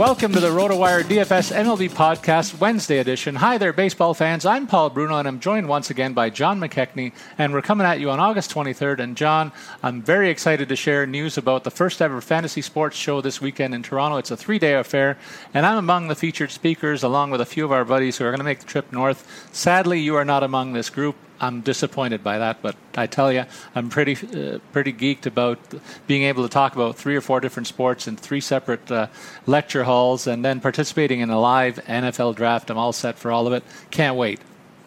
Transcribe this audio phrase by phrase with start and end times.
[0.00, 3.34] Welcome to the RotoWire DFS MLB Podcast Wednesday edition.
[3.34, 4.46] Hi there, baseball fans.
[4.46, 8.00] I'm Paul Bruno, and I'm joined once again by John McKechnie, and we're coming at
[8.00, 9.00] you on August 23rd.
[9.00, 9.52] And John,
[9.82, 13.74] I'm very excited to share news about the first ever fantasy sports show this weekend
[13.74, 14.16] in Toronto.
[14.16, 15.18] It's a three-day affair,
[15.52, 18.30] and I'm among the featured speakers, along with a few of our buddies who are
[18.30, 19.50] going to make the trip north.
[19.52, 21.14] Sadly, you are not among this group.
[21.40, 25.58] I'm disappointed by that, but I tell you, I'm pretty uh, pretty geeked about
[26.06, 29.06] being able to talk about three or four different sports in three separate uh,
[29.46, 32.70] lecture halls, and then participating in a live NFL draft.
[32.70, 33.64] I'm all set for all of it.
[33.90, 34.40] Can't wait.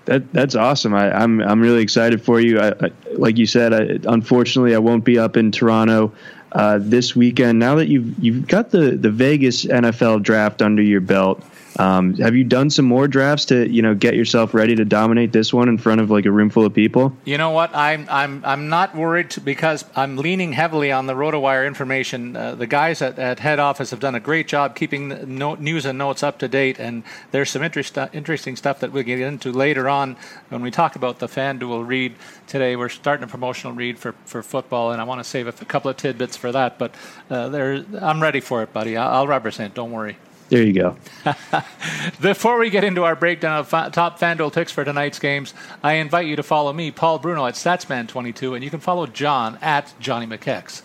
[0.06, 0.94] That that's awesome.
[0.94, 2.59] I, am I'm, I'm really excited for you.
[2.59, 6.14] I, I, like you said, I, unfortunately, I won't be up in Toronto.
[6.52, 7.58] Uh, this weekend.
[7.58, 11.44] Now that you've you've got the, the Vegas NFL draft under your belt,
[11.78, 15.31] um, have you done some more drafts to you know get yourself ready to dominate
[15.31, 17.16] this one in front of like a room full of people?
[17.25, 17.75] You know what?
[17.75, 22.35] I'm I'm I'm not worried because I'm leaning heavily on the RotoWire information.
[22.35, 25.97] Uh, the guys at, at head office have done a great job keeping news and
[25.97, 29.51] notes up to date, and there's some interest, uh, interesting stuff that we'll get into
[29.51, 30.16] later on
[30.50, 32.16] when we talk about the FanDuel read
[32.47, 32.75] today.
[32.75, 35.90] We're starting a promotional read for, for football, and I want to save a couple
[35.90, 36.78] of tidbits for that.
[36.78, 36.94] But
[37.29, 38.97] uh, there, I'm ready for it, buddy.
[38.97, 39.73] I'll, I'll represent.
[39.73, 40.17] Don't worry.
[40.53, 40.97] There you go.
[42.22, 45.94] Before we get into our breakdown of fa- top FanDuel picks for tonight's games, I
[45.94, 49.96] invite you to follow me, Paul Bruno, at Statsman22, and you can follow John at
[50.00, 50.84] Johnny McKechs.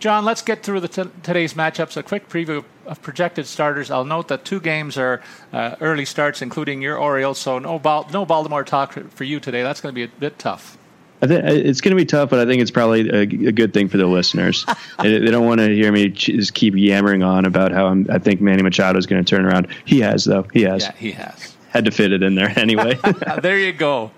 [0.00, 1.96] John, let's get through t- today's matchups.
[1.96, 3.90] A quick preview of projected starters.
[3.90, 7.80] I'll note that two games are uh, early starts, including your Orioles, so no,
[8.12, 9.62] no Baltimore talk for you today.
[9.62, 10.76] That's going to be a bit tough.
[11.22, 13.72] I think it's going to be tough, but I think it's probably a, a good
[13.72, 14.66] thing for the listeners.
[15.02, 18.18] they, they don't want to hear me just keep yammering on about how I'm, I
[18.18, 19.68] think Manny Machado is going to turn around.
[19.84, 20.46] He has, though.
[20.52, 20.82] He has.
[20.82, 21.56] Yeah, he has.
[21.70, 22.98] Had to fit it in there anyway.
[23.42, 24.10] there you go.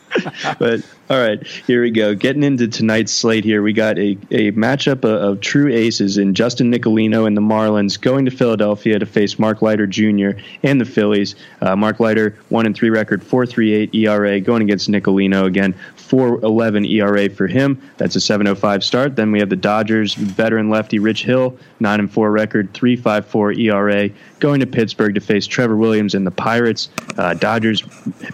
[0.58, 2.14] but all right, here we go.
[2.14, 6.34] Getting into tonight's slate here, we got a, a matchup of, of true aces in
[6.34, 10.38] Justin Nicolino and the Marlins going to Philadelphia to face Mark Leiter Jr.
[10.62, 11.34] and the Phillies.
[11.62, 17.30] Uh, Mark Leiter, 1 and 3 record, 4.38 ERA, going against Nicolino again, 4.11 ERA
[17.30, 17.80] for him.
[17.96, 19.16] That's a 7.05 start.
[19.16, 24.10] Then we have the Dodgers veteran lefty Rich Hill, 9 and 4 record, 3.54 ERA,
[24.40, 26.90] going to Pittsburgh to face Trevor Williams and the Pirates.
[27.16, 27.82] Uh, Dodgers,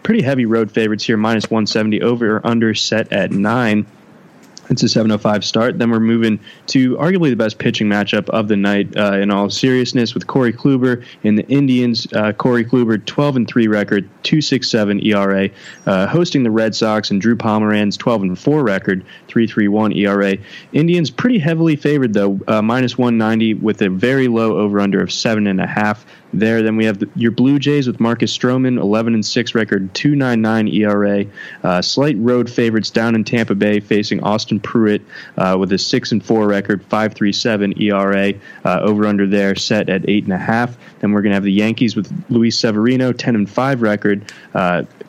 [0.03, 3.87] pretty heavy road favorites here, minus 170 over or under under set at nine.
[4.71, 5.79] It's a 7:05 start.
[5.79, 8.97] Then we're moving to arguably the best pitching matchup of the night.
[8.97, 12.11] Uh, in all seriousness, with Corey Kluber in the Indians.
[12.15, 15.51] Uh, Corey Kluber, 12 and three record, 2.67 ERA,
[15.85, 20.39] uh, hosting the Red Sox, and Drew Pomeranz, 12 and four record, 3.31 ERA.
[20.73, 25.47] Indians pretty heavily favored though, uh, minus 190 with a very low over/under of seven
[25.47, 26.07] and a half.
[26.39, 26.63] There.
[26.63, 30.75] Then we have the, your Blue Jays with Marcus Stroman, 11 and 6 record, 2.99
[30.75, 31.25] ERA.
[31.63, 35.03] Uh, slight road favorites down in Tampa Bay, facing Austin Pruitt
[35.39, 38.33] uh, with a 6 and 4 record, 5.37 ERA.
[38.65, 40.77] Uh, over under there set at eight and a half.
[41.01, 44.33] Then we're going to have the Yankees with Luis Severino, 10 and 5 record.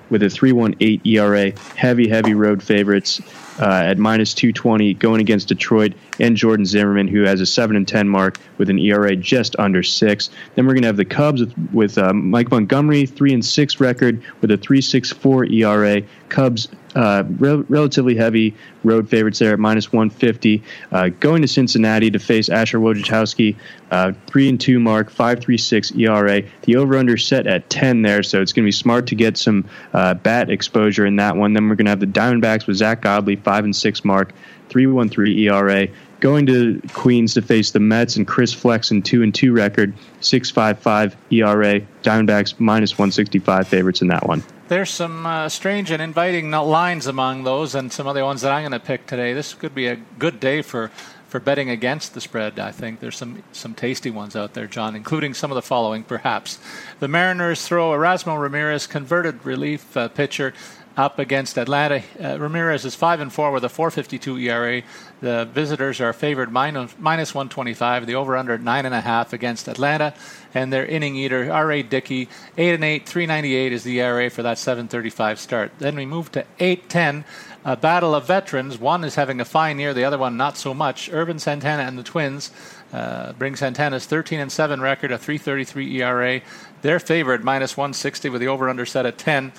[0.10, 3.22] With a 3.18 ERA, heavy, heavy road favorites
[3.60, 7.88] uh, at minus 220 going against Detroit and Jordan Zimmermann, who has a 7 and
[7.88, 10.30] 10 mark with an ERA just under six.
[10.56, 13.80] Then we're going to have the Cubs with, with uh, Mike Montgomery, 3 and 6
[13.80, 16.02] record with a 3.64 ERA.
[16.30, 18.54] Cubs uh, relatively heavy
[18.84, 20.64] road favorites there at minus 150.
[20.92, 23.56] Uh, going to Cincinnati to face Asher Wojciechowski,
[23.92, 26.42] uh, three and two mark, 5.36 ERA.
[26.62, 29.38] The over under set at 10 there, so it's going to be smart to get
[29.38, 31.54] some uh, bat exposure in that one.
[31.54, 34.34] Then we're going to have the Diamondbacks with Zack Godley, five and six mark,
[34.70, 35.88] 3.13 ERA.
[36.22, 41.14] Going to Queens to face the Mets and Chris Flexen, two and two record, 6.55
[41.32, 41.82] ERA.
[42.04, 44.42] Diamondbacks minus 165 favorites in that one.
[44.68, 48.64] There's some uh, strange and inviting lines among those, and some other ones that I'm
[48.64, 49.32] going to pick today.
[49.32, 50.90] This could be a good day for
[51.28, 52.58] for betting against the spread.
[52.58, 56.02] I think there's some some tasty ones out there, John, including some of the following,
[56.02, 56.58] perhaps.
[57.00, 60.52] The Mariners throw Erasmo Ramirez, converted relief uh, pitcher,
[60.98, 62.04] up against Atlanta.
[62.22, 64.82] Uh, Ramirez is five and four with a 4.52 ERA.
[65.22, 68.06] The visitors are favored minus, minus 125.
[68.06, 70.14] The over under nine and a half against Atlanta,
[70.54, 71.84] and their inning eater R.A.
[71.84, 75.72] Dickey eight and eight, 398 is the ERA for that 7.35 start.
[75.80, 77.26] Then we move to 8-10.
[77.68, 78.78] A battle of veterans.
[78.78, 81.10] One is having a fine year, the other one not so much.
[81.12, 82.52] Ervin Santana and the Twins
[82.94, 86.42] uh, bring Santana's 13 and 7 record, a 3.33 ERA.
[86.84, 89.52] They're favored minus 160 with the over under set at 10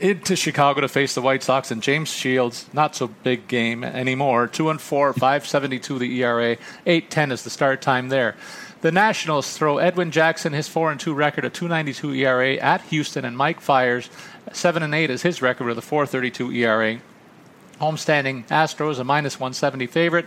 [0.00, 2.66] into Chicago to face the White Sox and James Shields.
[2.72, 4.46] Not so big game anymore.
[4.46, 6.56] Two and four, five seventy two the ERA.
[6.84, 8.36] Eight ten is the start time there.
[8.82, 12.56] The Nationals throw Edwin Jackson his four and two record a two ninety two ERA
[12.56, 14.10] at Houston and Mike Fiers
[14.52, 17.00] seven and eight is his record with a four thirty two ERA.
[17.80, 20.26] Homestanding Astros a minus one seventy favorite.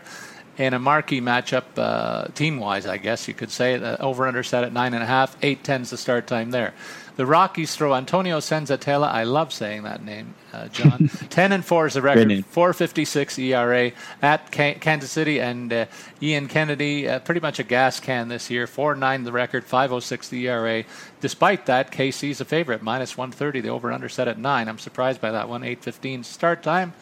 [0.58, 4.74] In a marquee matchup, uh, team-wise, I guess you could say, the over/under set at
[4.74, 5.38] nine and a half.
[5.42, 6.74] Eight tens the start time there.
[7.20, 9.12] The Rockies throw Antonio Senzatela.
[9.12, 11.10] I love saying that name, uh, John.
[11.30, 12.46] 10 and 4 is the record.
[12.46, 15.42] 456 ERA at Kansas City.
[15.42, 15.86] And uh,
[16.24, 18.68] Ian Kennedy, uh, pretty much a gas can this year.
[18.68, 20.86] 4 9 the record, 506 the ERA.
[21.20, 23.60] Despite that, KC's a favorite, minus 130.
[23.60, 24.70] The over under set at 9.
[24.70, 25.62] I'm surprised by that one.
[25.62, 26.94] 815 start time.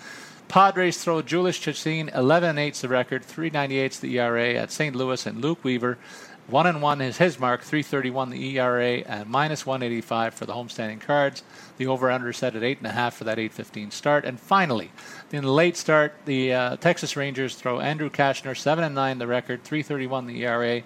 [0.47, 4.95] Padres throw Jhoulys Chacin, 11 8 the record, 398 the ERA at St.
[4.95, 5.97] Louis, and Luke Weaver,
[6.47, 11.01] one and one is his mark, 331 the ERA, and minus 185 for the homestanding
[11.01, 11.43] cards.
[11.77, 14.23] The over under set at 8.5 for that 815 start.
[14.23, 14.91] And finally,
[15.31, 19.27] in the late start, the uh, Texas Rangers throw Andrew Cashner, 7 and 9 the
[19.27, 20.83] record, 331 the ERA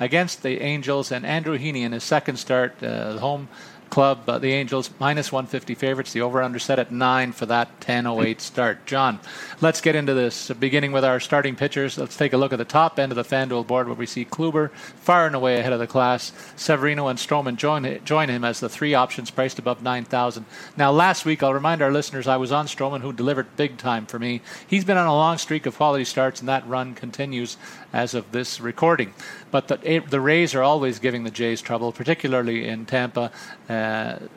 [0.00, 3.48] against the Angels, and Andrew Heaney in his second start, uh, home
[3.94, 6.12] club, uh, the Angels, minus 150 favorites.
[6.12, 8.84] The over under set at 9 for that 10.08 start.
[8.86, 9.20] John,
[9.60, 10.50] let's get into this.
[10.50, 13.22] Beginning with our starting pitchers, let's take a look at the top end of the
[13.22, 16.32] FanDuel board where we see Kluber far and away ahead of the class.
[16.56, 20.44] Severino and Stroman join, join him as the three options priced above 9,000.
[20.76, 24.06] Now, last week, I'll remind our listeners I was on Stroman, who delivered big time
[24.06, 24.40] for me.
[24.66, 27.56] He's been on a long streak of quality starts, and that run continues
[27.92, 29.14] as of this recording.
[29.52, 33.30] But the, the Rays are always giving the Jays trouble, particularly in Tampa.
[33.68, 33.83] Uh,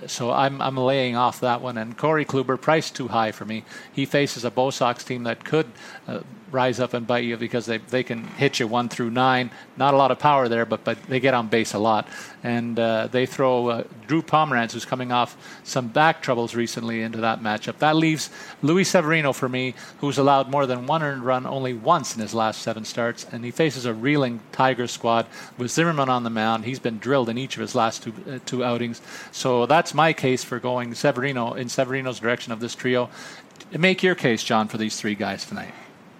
[0.07, 1.77] so I'm, I'm laying off that one.
[1.77, 3.63] And Corey Kluber, priced too high for me.
[3.91, 5.67] He faces a Bo Sox team that could
[6.07, 9.51] uh, rise up and bite you because they, they can hit you one through nine.
[9.75, 12.07] Not a lot of power there, but, but they get on base a lot.
[12.43, 17.19] And uh, they throw uh, Drew Pomeranz, who's coming off some back troubles recently, into
[17.19, 17.79] that matchup.
[17.79, 18.29] That leaves
[18.61, 22.33] Luis Severino for me, who's allowed more than one earned run only once in his
[22.33, 23.25] last seven starts.
[23.31, 25.27] And he faces a reeling Tigers squad
[25.57, 26.65] with Zimmermann on the mound.
[26.65, 29.01] He's been drilled in each of his last two, uh, two outings.
[29.31, 33.09] So that's my case for going Severino in Severino's direction of this trio.
[33.77, 35.73] Make your case, John, for these three guys tonight.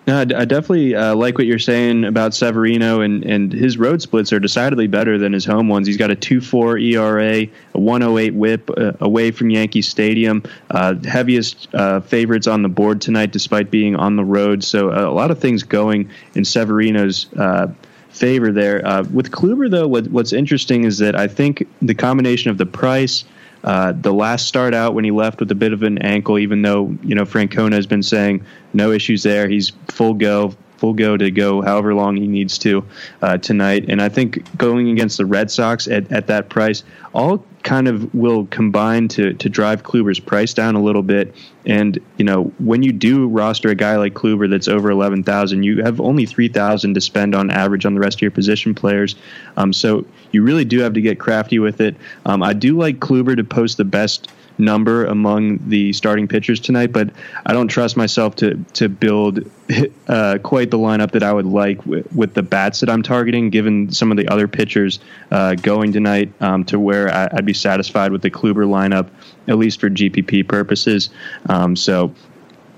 [0.08, 4.32] No, I definitely uh, like what you're saying about Severino, and, and his road splits
[4.32, 5.86] are decidedly better than his home ones.
[5.86, 10.44] He's got a 2 4 ERA, a 108 WHIP uh, away from Yankee Stadium.
[10.72, 14.64] Uh, heaviest uh, favorites on the board tonight, despite being on the road.
[14.64, 17.68] So uh, a lot of things going in Severino's uh,
[18.08, 18.78] favor there.
[19.12, 23.26] with Kluber, though, what, what's interesting is that I think the combination of the price–
[23.64, 26.62] uh, the last start out when he left with a bit of an ankle, even
[26.62, 31.18] though you know Francona has been saying no issues there, he's full go, full go
[31.18, 32.86] to go however long he needs to
[33.22, 33.86] uh, tonight.
[33.90, 38.14] And I think going against the Red Sox at, at that price, all kind of
[38.16, 41.36] will combine to to drive Kluber's price down a little bit.
[41.66, 45.64] And you know, when you do roster a guy like Kluber that's over eleven thousand,
[45.64, 48.74] you have only three thousand to spend on average on the rest of your position
[48.74, 49.16] players.
[49.58, 51.96] Um, so you really do have to get crafty with it.
[52.26, 56.92] Um, I do like Kluber to post the best number among the starting pitchers tonight,
[56.92, 57.10] but
[57.46, 59.50] I don't trust myself to to build
[60.08, 63.50] uh, quite the lineup that I would like with, with, the bats that I'm targeting,
[63.50, 65.00] given some of the other pitchers
[65.32, 69.10] uh, going tonight, um, to where I, would be satisfied with the Kluber lineup,
[69.48, 71.10] at least for GPP purposes.
[71.50, 72.14] Um, so.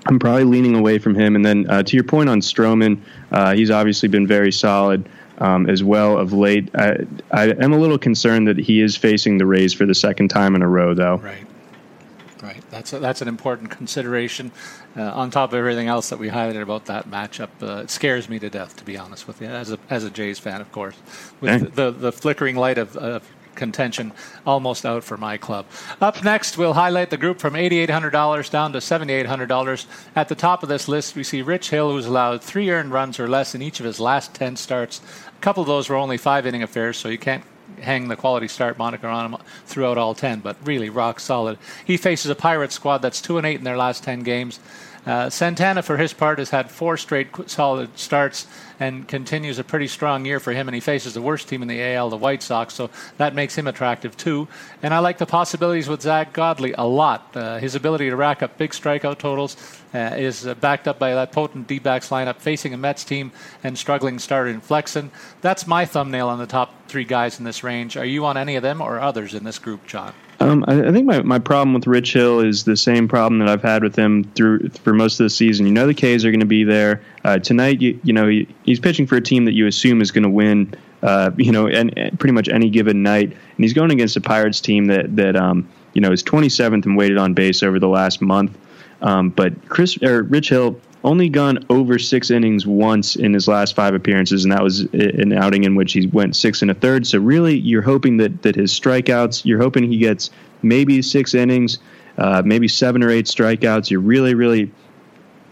[0.05, 1.35] I'm probably leaning away from him.
[1.35, 2.99] And then uh, to your point on Stroman,
[3.31, 5.07] uh, he's obviously been very solid.
[5.39, 6.69] Um, as well of late.
[6.75, 6.97] I,
[7.31, 10.53] I, am a little concerned that he is facing the Rays for the second time
[10.53, 11.15] in a row, though.
[11.15, 11.45] Right.
[12.41, 14.53] Right, that's a, that's an important consideration.
[14.95, 18.29] Uh, on top of everything else that we highlighted about that matchup, uh, it scares
[18.29, 20.71] me to death, to be honest with you, as a as a Jays fan, of
[20.71, 20.95] course,
[21.41, 24.13] with the, the, the flickering light of, of contention
[24.47, 25.65] almost out for my club.
[26.01, 29.85] Up next, we'll highlight the group from $8,800 down to $7,800.
[30.15, 33.19] At the top of this list, we see Rich Hill, who's allowed three earned runs
[33.19, 35.01] or less in each of his last 10 starts.
[35.27, 37.43] A couple of those were only five inning affairs, so you can't
[37.81, 41.57] hang the quality start moniker on him throughout all 10, but really rock solid.
[41.85, 44.59] He faces a Pirate squad that's 2 and 8 in their last 10 games.
[45.05, 48.47] Uh, Santana, for his part, has had four straight solid starts
[48.79, 50.67] and continues a pretty strong year for him.
[50.67, 53.57] And he faces the worst team in the AL, the White Sox, so that makes
[53.57, 54.47] him attractive too.
[54.83, 57.35] And I like the possibilities with Zack Godley a lot.
[57.35, 59.57] Uh, his ability to rack up big strikeout totals
[59.93, 63.31] uh, is uh, backed up by that potent D-backs lineup facing a Mets team
[63.63, 65.11] and struggling starter in Flexen.
[65.41, 67.97] That's my thumbnail on the top three guys in this range.
[67.97, 70.13] Are you on any of them or others in this group, John?
[70.41, 73.49] Um, I, I, think my, my problem with Rich Hill is the same problem that
[73.49, 75.65] I've had with him through for most of the season.
[75.65, 77.81] You know the K's are going to be there uh, tonight.
[77.81, 80.29] You, you know he, he's pitching for a team that you assume is going to
[80.29, 80.73] win.
[81.01, 84.21] Uh, you know, and, and, pretty much any given night, and he's going against a
[84.21, 87.87] Pirates team that that um, you know is 27th and weighted on base over the
[87.87, 88.57] last month.
[89.01, 93.75] Um, but Chris or Rich Hill only gone over six innings once in his last
[93.75, 97.07] five appearances, and that was an outing in which he went six and a third.
[97.07, 100.29] So really, you're hoping that that his strikeouts, you're hoping he gets
[100.61, 101.79] maybe six innings,
[102.17, 103.89] uh, maybe seven or eight strikeouts.
[103.89, 104.71] You're really, really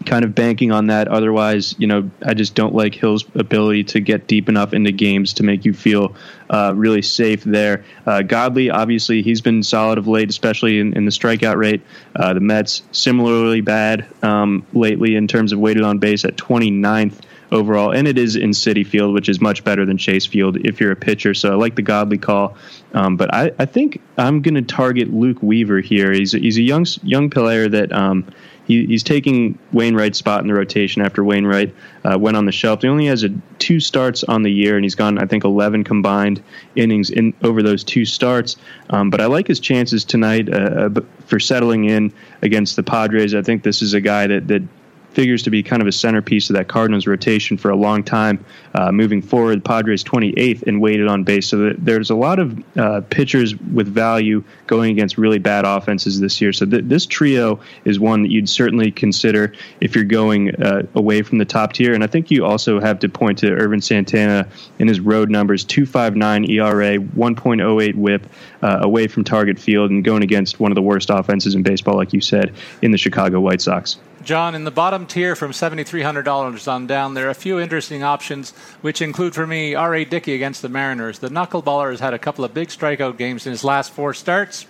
[0.08, 1.06] kind of banking on that.
[1.08, 5.34] Otherwise, you know, I just don't like Hill's ability to get deep enough into games
[5.34, 6.16] to make you feel
[6.50, 7.84] uh, really safe there.
[8.06, 11.82] Uh, Godley, obviously, he's been solid of late, especially in, in the strikeout rate.
[12.16, 17.20] Uh, the Mets, similarly bad um, lately in terms of weighted on base at 29th
[17.50, 20.80] overall, and it is in Citi Field, which is much better than Chase Field if
[20.80, 21.34] you're a pitcher.
[21.34, 22.56] So I like the Godley call,
[22.92, 26.12] um, but I, I, think I'm going to target Luke Weaver here.
[26.12, 28.26] He's a, he's a young young player that um,
[28.68, 32.82] he, he's taking Wainwright's spot in the rotation after Wainwright uh, went on the shelf.
[32.82, 35.84] He only has a, two starts on the year, and he's gone, I think, 11
[35.84, 36.42] combined
[36.76, 38.56] innings in over those two starts.
[38.90, 43.34] Um, but I like his chances tonight uh, uh for settling in against the Padres.
[43.34, 44.62] I think this is a guy that that
[45.12, 48.44] figures to be kind of a centerpiece of that Cardinals rotation for a long time
[48.74, 49.64] uh, moving forward.
[49.64, 51.48] Padres 28th and weighted on base.
[51.48, 56.40] So there's a lot of uh, pitchers with value going against really bad offenses this
[56.40, 56.52] year.
[56.52, 61.22] So th- this trio is one that you'd certainly consider if you're going uh, away
[61.22, 61.94] from the top tier.
[61.94, 64.46] And I think you also have to point to Ervin Santana
[64.78, 68.26] in his road numbers 259 ERA, 1.08 whip
[68.62, 71.96] uh, away from target field, and going against one of the worst offenses in baseball,
[71.96, 73.98] like you said, in the Chicago White Sox.
[74.28, 78.50] John, in the bottom tier from $7,300 on down, there are a few interesting options,
[78.82, 80.04] which include for me R.A.
[80.04, 81.20] Dickey against the Mariners.
[81.20, 84.66] The knuckleballer has had a couple of big strikeout games in his last four starts.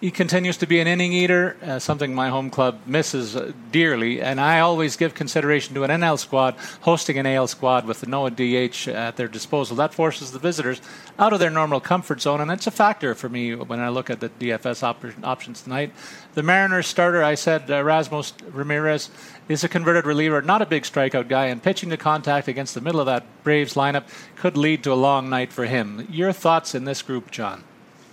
[0.00, 4.22] He continues to be an inning eater, uh, something my home club misses uh, dearly.
[4.22, 8.28] And I always give consideration to an NL squad hosting an AL squad with no
[8.28, 9.74] DH at their disposal.
[9.74, 10.80] That forces the visitors
[11.18, 14.08] out of their normal comfort zone, and it's a factor for me when I look
[14.08, 15.92] at the DFS op- options tonight.
[16.34, 19.10] The Mariners starter, I said, uh, Rasmus Ramirez,
[19.48, 22.80] is a converted reliever, not a big strikeout guy, and pitching to contact against the
[22.80, 24.04] middle of that Braves lineup
[24.36, 26.06] could lead to a long night for him.
[26.08, 27.64] Your thoughts in this group, John?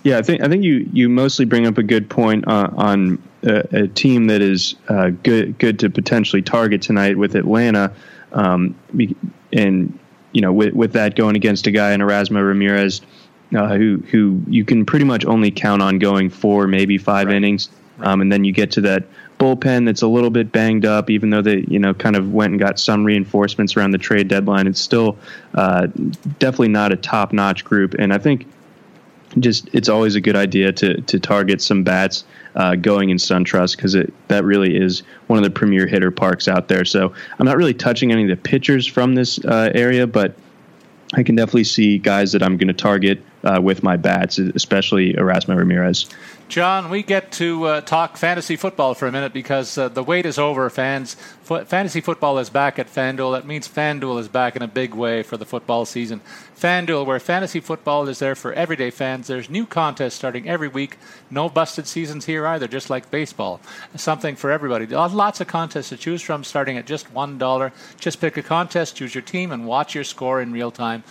[0.06, 3.20] Yeah, I think I think you, you mostly bring up a good point uh, on
[3.42, 7.92] a, a, team that is uh, good good to potentially target tonight with Atlanta,
[8.30, 8.76] um,
[9.52, 9.98] and
[10.30, 13.00] you know with with that going against a guy in Erasmo Ramirez,
[13.56, 17.38] uh, who who you can pretty much only count on going four maybe five right.
[17.38, 19.02] innings, um, and then you get to that
[19.40, 22.52] bullpen that's a little bit banged up, even though they you know kind of went
[22.52, 24.68] and got some reinforcements around the trade deadline.
[24.68, 25.18] It's still
[25.54, 25.88] uh,
[26.38, 28.46] definitely not a top notch group, and I think
[29.38, 32.24] just it's always a good idea to to target some bats
[32.54, 33.96] uh, going in SunTrust because
[34.28, 36.84] that really is one of the premier hitter parks out there.
[36.84, 40.34] So I'm not really touching any of the pitchers from this uh, area, but
[41.14, 45.12] I can definitely see guys that I'm going to target uh, with my bats, especially
[45.14, 46.08] Erasmo Ramirez.
[46.48, 50.24] John, we get to uh, talk fantasy football for a minute because uh, the wait
[50.24, 50.70] is over.
[50.70, 51.16] Fans,
[51.50, 53.32] F- fantasy football is back at FanDuel.
[53.32, 56.20] That means FanDuel is back in a big way for the football season.
[56.56, 59.26] FanDuel, where fantasy football is there for everyday fans.
[59.26, 60.98] There's new contests starting every week.
[61.30, 63.60] No busted seasons here either, just like baseball.
[63.96, 64.86] Something for everybody.
[64.86, 67.72] Lots of contests to choose from, starting at just one dollar.
[67.98, 71.02] Just pick a contest, choose your team, and watch your score in real time.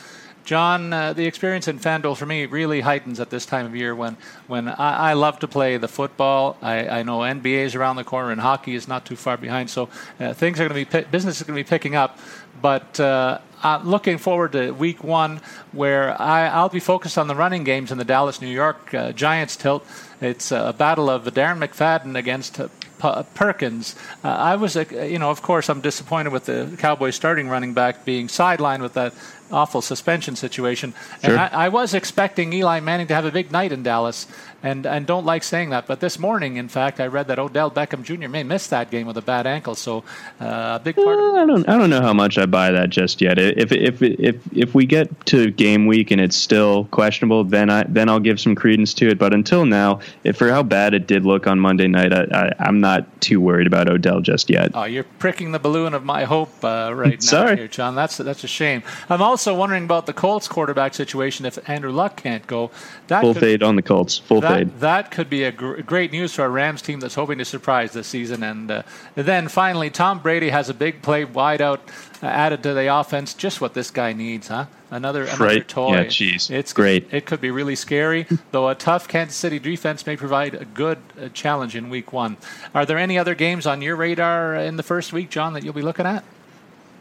[0.46, 3.96] John, uh, the experience in FanDuel for me really heightens at this time of year
[3.96, 6.56] when, when I, I love to play the football.
[6.62, 9.72] I, I, know NBA is around the corner and hockey is not too far behind,
[9.72, 12.20] so uh, things are going to be business is going to be picking up.
[12.62, 17.36] But uh, I'm looking forward to week one where I, will be focused on the
[17.36, 19.86] running games in the Dallas New York uh, Giants tilt.
[20.22, 22.60] It's a battle of Darren McFadden against
[23.00, 23.96] Perkins.
[24.24, 27.74] Uh, I was, uh, you know, of course, I'm disappointed with the Cowboys starting running
[27.74, 29.14] back being sidelined with that
[29.52, 30.94] awful suspension situation.
[31.22, 31.32] Sure.
[31.32, 34.28] And I, I, was expecting Eli Manning to have a big night in Dallas,
[34.66, 35.86] and, and don't like saying that.
[35.86, 38.28] But this morning, in fact, I read that Odell Beckham Jr.
[38.28, 39.76] may miss that game with a bad ankle.
[39.76, 40.04] So
[40.42, 41.20] uh, a big part.
[41.20, 43.38] Uh, I don't I don't know how much I buy that just yet.
[43.38, 47.84] If if if if we get to game week and it's still questionable, then I
[47.84, 49.20] then I'll give some credence to it.
[49.20, 52.24] But until now, if for how bad it did look on Monday night, I,
[52.60, 54.72] I, am not too worried about Odell just yet.
[54.74, 57.58] Oh, you're pricking the balloon of my hope uh, right now, Sorry.
[57.58, 57.94] here, John.
[57.94, 58.82] That's that's a shame.
[59.10, 61.46] I'm also wondering about the Colts quarterback situation.
[61.46, 62.72] If Andrew Luck can't go,
[63.08, 64.18] that full could, fade on the Colts.
[64.18, 64.80] Full that, fade.
[64.80, 67.94] That could be a gr- great news for a Rams team that's hoping to surprise
[67.94, 68.44] this season.
[68.44, 68.84] And uh,
[69.16, 71.82] then finally, Tom Brady has a big play wide out
[72.22, 73.34] uh, added to the offense.
[73.34, 74.66] Just what this guy needs, huh?
[74.92, 75.68] Another, another right.
[75.68, 75.94] toy.
[75.94, 76.50] Yeah, jeez.
[76.50, 77.08] It's great.
[77.12, 81.00] It could be really scary, though a tough Kansas City defense may provide a good
[81.20, 82.38] uh, challenge in week one.
[82.74, 85.74] Are there any other games on your radar in the first week, John, that you'll
[85.74, 86.24] be looking at?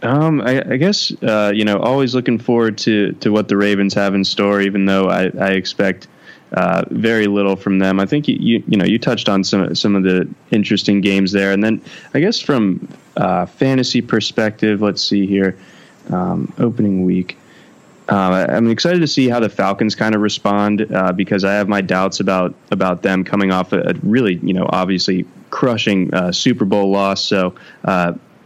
[0.02, 3.94] Um, I, I guess uh, you know, always looking forward to to what the Ravens
[3.94, 4.61] have in store.
[4.61, 6.08] Even though I, I expect
[6.54, 8.00] uh, very little from them.
[8.00, 11.32] I think you, you, you know you touched on some some of the interesting games
[11.32, 11.82] there, and then
[12.14, 15.58] I guess from uh, fantasy perspective, let's see here,
[16.11, 17.37] um, opening week.
[18.08, 21.68] Uh, I'm excited to see how the Falcons kind of respond uh, because I have
[21.68, 26.30] my doubts about about them coming off a, a really you know obviously crushing uh,
[26.30, 27.25] Super Bowl loss.
[27.25, 27.54] So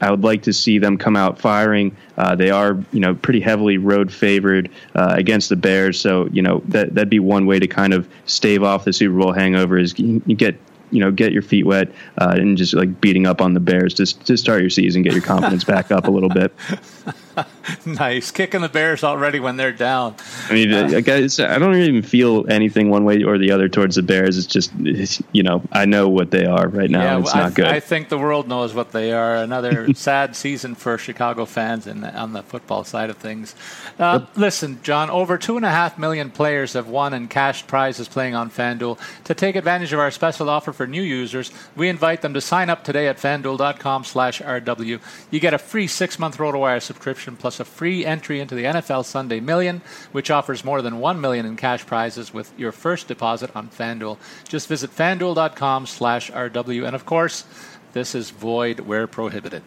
[0.01, 1.97] I would like to see them come out firing.
[2.17, 6.43] Uh, they are, you know, pretty heavily road favored uh, against the Bears, so you
[6.43, 9.79] know that that'd be one way to kind of stave off the Super Bowl hangover.
[9.79, 10.57] Is get
[10.91, 13.95] you know get your feet wet uh, and just like beating up on the Bears
[13.95, 16.55] just to start your season, get your confidence back up a little bit.
[17.87, 20.17] nice kicking the Bears already when they're down.
[20.49, 23.97] I mean, uh, guys, I don't even feel anything one way or the other towards
[23.97, 24.39] the Bears.
[24.39, 27.03] It's just it's, you know I know what they are right now.
[27.03, 27.67] Yeah, it's not I, good.
[27.67, 29.37] I think the world knows what they are.
[29.37, 33.55] Another sad season for Chicago fans the, on the football side of things.
[33.99, 34.37] Uh, yep.
[34.37, 38.35] Listen, John, over two and a half million players have won and cashed prizes playing
[38.35, 38.99] on FanDuel.
[39.25, 42.71] To take advantage of our special offer for new users, we invite them to sign
[42.71, 45.01] up today at FanDuel.com/rw.
[45.31, 49.41] You get a free six-month RotoWire subscription plus a free entry into the NFL Sunday
[49.41, 53.69] Million, which offers more than 1 million in cash prizes with your first deposit on
[53.69, 54.19] FanDuel.
[54.49, 57.45] Just visit fanduel.com/rw and of course,
[57.93, 59.63] this is void where prohibited.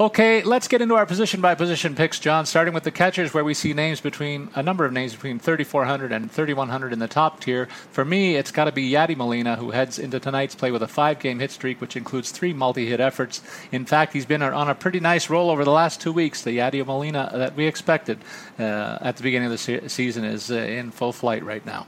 [0.00, 2.46] Okay, let's get into our position by position picks, John.
[2.46, 6.10] Starting with the catchers, where we see names between a number of names between 3,400
[6.10, 7.66] and 3,100 in the top tier.
[7.92, 10.88] For me, it's got to be Yadi Molina, who heads into tonight's play with a
[10.88, 13.42] five-game hit streak, which includes three multi-hit efforts.
[13.72, 16.40] In fact, he's been on a pretty nice roll over the last two weeks.
[16.40, 18.20] The Yadi Molina that we expected
[18.58, 21.86] uh, at the beginning of the se- season is uh, in full flight right now.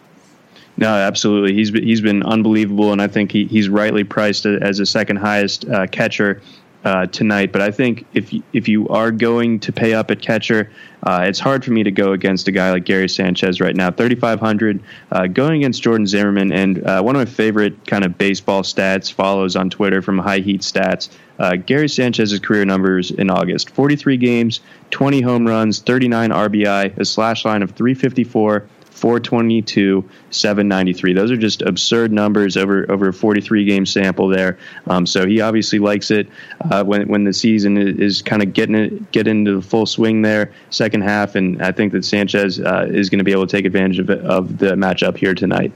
[0.76, 1.54] No, absolutely.
[1.54, 5.16] He's been, he's been unbelievable, and I think he, he's rightly priced as the second
[5.16, 6.42] highest uh, catcher
[6.84, 7.52] uh, tonight.
[7.52, 10.70] But I think if if you are going to pay up at catcher,
[11.02, 13.90] uh, it's hard for me to go against a guy like Gary Sanchez right now.
[13.90, 18.62] 3,500 uh, going against Jordan Zimmermann, and uh, one of my favorite kind of baseball
[18.62, 21.08] stats follows on Twitter from High Heat Stats.
[21.38, 27.04] Uh, Gary Sanchez's career numbers in August: 43 games, 20 home runs, 39 RBI, a
[27.04, 31.12] slash line of 354 422, 793.
[31.14, 34.58] Those are just absurd numbers over over a 43 game sample there.
[34.86, 36.28] Um, so he obviously likes it
[36.70, 40.22] uh, when when the season is kind of getting it get into the full swing
[40.22, 43.56] there, second half, and I think that Sanchez uh, is going to be able to
[43.56, 45.72] take advantage of of the matchup here tonight.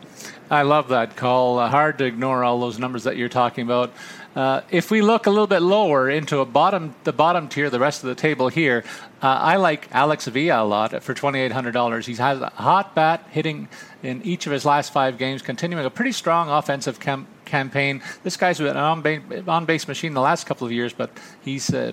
[0.50, 1.58] I love that call.
[1.58, 3.92] Uh, hard to ignore all those numbers that you're talking about.
[4.36, 7.80] Uh, if we look a little bit lower into a bottom, the bottom tier, the
[7.80, 8.84] rest of the table here,
[9.22, 12.04] uh, I like Alex Avila a lot for twenty eight hundred dollars.
[12.04, 13.66] He's had a hot bat hitting
[14.02, 18.02] in each of his last five games, continuing a pretty strong offensive cam- campaign.
[18.24, 21.10] This guy's been an on base, on base machine the last couple of years, but
[21.42, 21.92] he's uh,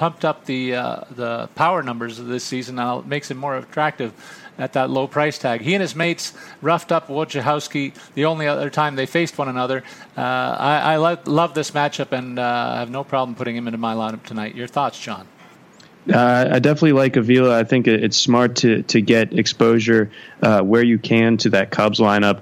[0.00, 2.76] pumped up the uh, the power numbers of this season.
[2.76, 4.14] Now it makes him more attractive
[4.56, 5.60] at that low price tag.
[5.60, 6.32] He and his mates
[6.62, 9.84] roughed up Wojciechowski the only other time they faced one another.
[10.16, 13.76] Uh, I, I lo- love this matchup and uh, have no problem putting him into
[13.76, 14.54] my lineup tonight.
[14.54, 15.26] Your thoughts, John?
[16.10, 17.58] Uh, I definitely like Avila.
[17.58, 20.10] I think it's smart to to get exposure
[20.40, 22.40] uh, where you can to that Cubs lineup.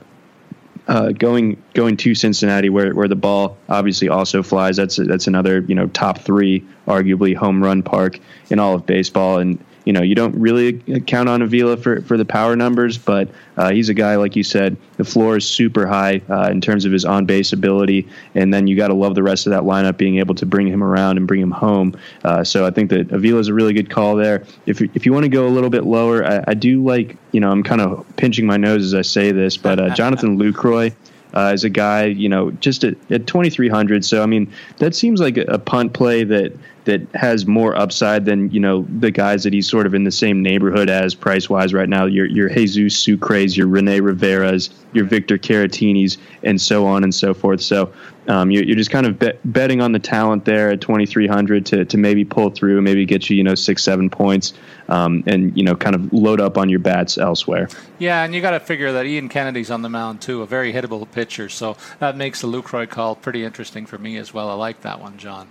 [0.89, 4.77] Uh, going going to Cincinnati, where where the ball obviously also flies.
[4.77, 9.39] That's that's another you know top three, arguably home run park in all of baseball.
[9.39, 10.75] And you know, you don't really
[11.07, 14.43] count on Avila for, for the power numbers, but uh, he's a guy, like you
[14.43, 18.07] said, the floor is super high uh, in terms of his on base ability.
[18.35, 20.67] And then you got to love the rest of that lineup being able to bring
[20.67, 21.99] him around and bring him home.
[22.23, 24.45] Uh, so I think that Avila is a really good call there.
[24.67, 27.41] If, if you want to go a little bit lower, I, I do like, you
[27.41, 30.93] know, I'm kind of pinching my nose as I say this, but uh, Jonathan Lucroy.
[31.35, 34.03] Uh, as a guy, you know, just at, at 2,300.
[34.03, 36.55] So, I mean, that seems like a punt play that
[36.89, 40.11] that has more upside than you know the guys that he's sort of in the
[40.11, 42.07] same neighborhood as price wise right now.
[42.07, 47.35] Your your Jesus Sucre's, your Rene Rivera's, your Victor Caratini's, and so on and so
[47.35, 47.61] forth.
[47.61, 47.93] So
[48.27, 51.85] um, you're, you're, just kind of bet, betting on the talent there at 2,300 to
[51.85, 54.55] to maybe pull through, maybe get you you know six seven points,
[54.89, 57.69] um, and you know kind of load up on your bats elsewhere.
[57.99, 60.73] Yeah, and you got to figure that Ian Kennedy's on the mound too, a very
[60.73, 61.51] hittable pitcher.
[61.51, 64.49] So that makes the Lucroy call pretty interesting for me as well.
[64.49, 65.49] I like that one, John.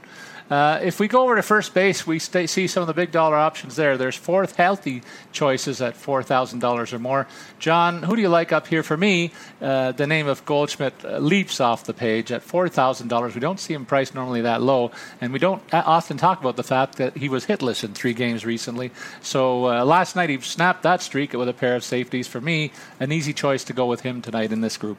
[0.50, 3.12] Uh, if we go over to first base, we stay, see some of the big
[3.12, 3.98] dollar options there.
[3.98, 5.02] There's four healthy
[5.34, 7.28] choices at four thousand dollars or more.
[7.60, 8.82] John, who do you like up here?
[8.82, 9.32] For me,
[9.62, 13.36] uh, the name of Goldschmidt uh, leaps off the page at four thousand dollars.
[13.36, 16.64] We don't see him priced normally that low, and we don't often talk about the
[16.64, 18.92] fact that he was hitless in three games recently.
[19.22, 22.28] So uh, last night he snapped that streak with a pair of safeties.
[22.28, 24.98] For me, an easy choice to go with him tonight in this group.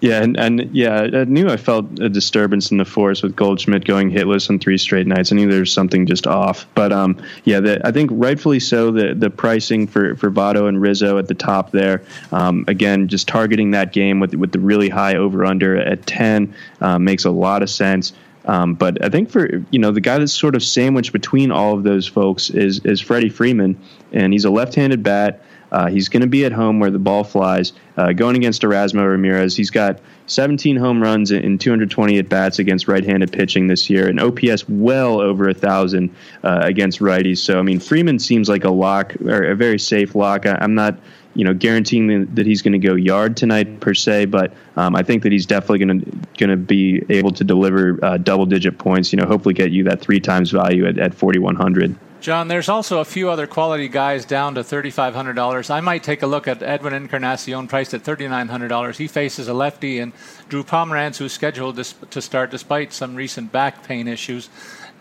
[0.00, 3.86] Yeah, and, and yeah, I knew I felt a disturbance in the force with Goldschmidt
[3.86, 5.32] going hitless on three straight nights.
[5.32, 6.66] I knew there was something just off.
[6.74, 8.90] But um, yeah, the, I think rightfully so.
[8.90, 12.02] The the pricing for for Votto and Rizzo at the top there.
[12.30, 16.54] Um, again, just targeting that game with with the really high over under at ten
[16.82, 18.12] uh, makes a lot of sense.
[18.44, 21.74] Um, but I think for you know the guy that's sort of sandwiched between all
[21.74, 23.80] of those folks is is Freddie Freeman,
[24.12, 25.42] and he's a left-handed bat.
[25.72, 27.72] Uh, he's going to be at home where the ball flies.
[27.96, 32.88] Uh, going against Erasmo Ramirez, he's got 17 home runs in 220 at bats against
[32.88, 37.38] right-handed pitching this year, and OPS well over a thousand uh, against righties.
[37.38, 40.46] So I mean, Freeman seems like a lock or a very safe lock.
[40.46, 40.98] I, am not.
[41.34, 45.02] You know, guaranteeing that he's going to go yard tonight per se, but um, I
[45.02, 48.78] think that he's definitely going to going to be able to deliver uh, double digit
[48.78, 49.12] points.
[49.12, 51.94] You know, hopefully get you that three times value at, at 4100.
[52.20, 55.70] John, there's also a few other quality guys down to $3,500.
[55.70, 58.96] I might take a look at Edwin Encarnacion, priced at $3,900.
[58.96, 60.12] He faces a lefty, and
[60.48, 64.48] Drew Pomeranz, who's scheduled to start despite some recent back pain issues.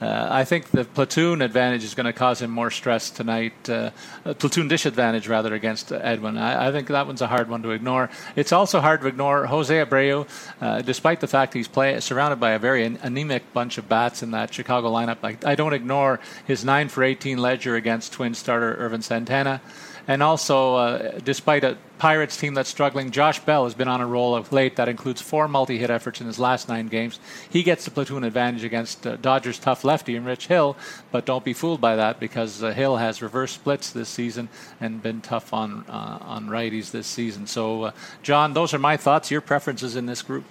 [0.02, 3.70] Uh, I think the platoon advantage is going to cause him more stress tonight.
[3.70, 3.92] Uh,
[4.38, 6.38] platoon disadvantage, rather, against Edwin.
[6.38, 8.10] I, I, think that one's a hard one to ignore.
[8.36, 10.28] It's also hard to ignore Jose Abreu,
[10.60, 14.32] uh, despite the fact he's play, surrounded by a very anemic bunch of bats in
[14.32, 15.20] that Chicago lineup.
[15.24, 19.62] I, I don't ignore his 9 for 18 ledger against twin starter Ervin Santana.
[20.08, 24.06] And also, uh, despite a Pirates team that's struggling, Josh Bell has been on a
[24.06, 27.20] roll of late that includes four multi hit efforts in his last nine games.
[27.50, 30.78] He gets the platoon advantage against uh, Dodgers' tough lefty and Rich Hill,
[31.12, 35.02] but don't be fooled by that because uh, Hill has reverse splits this season and
[35.02, 37.48] been tough on, uh, on righties this season.
[37.48, 37.92] So, uh,
[38.22, 39.32] John, those are my thoughts.
[39.32, 40.46] Your preferences in this group?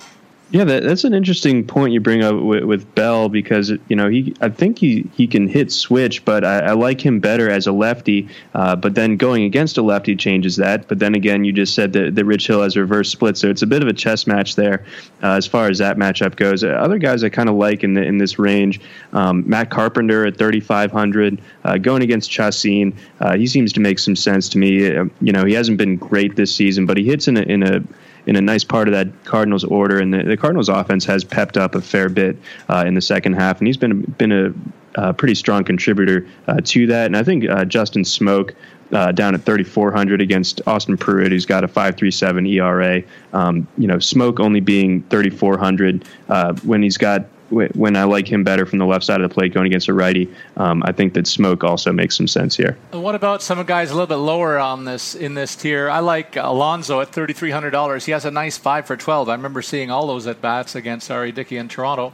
[0.55, 4.09] Yeah, that, that's an interesting point you bring up with, with, Bell because you know
[4.09, 7.67] he I think he, he can hit switch, but I, I like him better as
[7.67, 8.29] a lefty.
[8.55, 10.87] Uh, but then going against a lefty changes that.
[10.87, 13.63] But then again, you just said that, that Rich Hill has reverse split, so it's
[13.63, 14.85] a bit of a chess match there
[15.25, 16.63] uh, as far as that matchup goes.
[16.63, 18.81] Uh, other guys I kind of like in the, in this range,
[19.13, 22.95] um, Matt Carpenter at 3,500 uh, going against Chacin.
[23.19, 24.97] Uh, he seems to make some sense to me.
[24.97, 27.65] Uh, you know, he hasn't been great this season, but he hits in a, in
[27.65, 27.83] a
[28.27, 29.99] in a nice part of that Cardinals order.
[29.99, 32.37] And the, the Cardinals offense has pepped up a fair bit
[32.69, 34.55] uh, in the second half, and he's been been a
[34.97, 37.07] uh, pretty strong contributor uh, to that.
[37.07, 38.55] And I think uh, Justin Smoak
[38.93, 43.03] Uh, down at 3,400 against Austin Pruitt, who's got a 5.37 ERA.
[43.33, 48.45] Um, you know, Smoak only being 3,400 uh, when he's got when I like him
[48.45, 51.15] better from the left side of the plate going against a righty, um, I think
[51.15, 52.77] that Smoak also makes some sense here.
[52.91, 55.89] What about some guys a little bit lower on this in this tier?
[55.89, 58.05] I like Alonso at thirty three hundred dollars.
[58.05, 59.29] He has a nice five for twelve.
[59.29, 61.33] I remember seeing all those at bats against R.A.
[61.33, 62.13] Dickey in Toronto.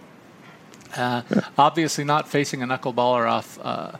[0.97, 1.23] Uh,
[1.57, 3.59] obviously, not facing a knuckleballer off.
[3.63, 3.93] Uh,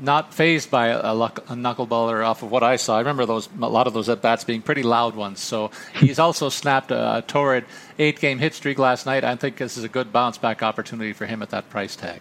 [0.00, 2.96] not fazed by a, a, knuckleballer off of what I saw.
[2.96, 5.40] I remember those a lot of those at bats being pretty loud ones.
[5.40, 7.64] So he's also snapped a, a torrid
[7.98, 9.24] eight game hit streak last night.
[9.24, 12.20] I think this is a good bounce back opportunity for him at that price tag.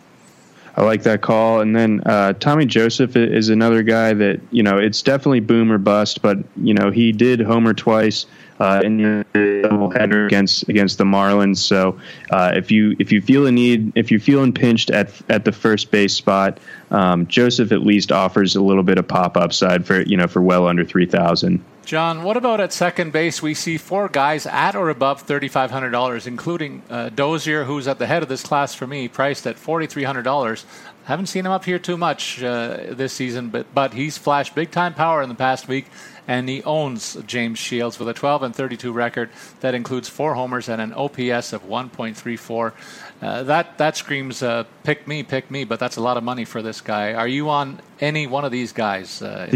[0.76, 1.62] I like that call.
[1.62, 5.78] And then uh, Tommy Joseph is another guy that you know it's definitely boom or
[5.78, 8.26] bust, but you know he did homer twice
[8.60, 11.58] uh, in the doubleheader against against the Marlins.
[11.58, 12.00] So
[12.32, 15.52] uh, if you if you feel a need, if you're feeling pinched at at the
[15.52, 16.60] first base spot,
[16.92, 20.42] um, Joseph at least offers a little bit of pop upside for you know for
[20.42, 21.64] well under three thousand.
[21.86, 23.42] John, what about at second base?
[23.42, 28.22] We see four guys at or above $3,500, including uh, Dozier, who's at the head
[28.22, 30.66] of this class for me, priced at $4,300.
[31.06, 34.70] Haven't seen him up here too much uh, this season, but, but he's flashed big
[34.70, 35.88] time power in the past week,
[36.28, 40.70] and he owns James Shields with a 12 and 32 record that includes four homers
[40.70, 42.74] and an OPS of 1.34.
[43.22, 46.46] Uh, that that screams uh, pick me, pick me, but that's a lot of money
[46.46, 47.14] for this guy.
[47.16, 49.24] Are you on any one of these guys?
[49.24, 49.48] Uh,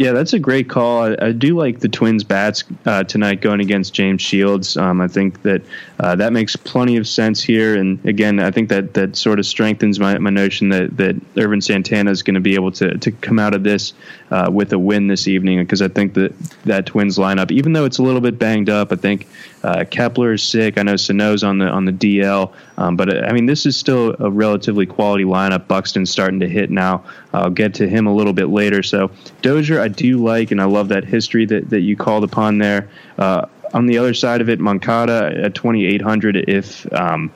[0.00, 1.02] yeah, that's a great call.
[1.02, 4.78] I, I do like the Twins bats uh, tonight going against James Shields.
[4.78, 5.60] Um, I think that
[5.98, 7.76] uh, that makes plenty of sense here.
[7.76, 11.60] And again, I think that that sort of strengthens my, my notion that that Ervin
[11.60, 13.92] Santana is going to be able to to come out of this
[14.30, 17.84] uh, with a win this evening because I think that that Twins lineup, even though
[17.84, 19.26] it's a little bit banged up, I think
[19.64, 20.78] uh, Kepler is sick.
[20.78, 23.76] I know Sano's on the on the DL, um, but uh, I mean this is
[23.76, 25.66] still a relatively quality lineup.
[25.66, 27.04] Buxton's starting to hit now.
[27.32, 28.82] I'll get to him a little bit later.
[28.82, 29.10] So
[29.42, 32.88] Dozier, I do like, and I love that history that that you called upon there.
[33.18, 36.48] Uh, on the other side of it, Moncada at 2,800.
[36.48, 37.30] If um,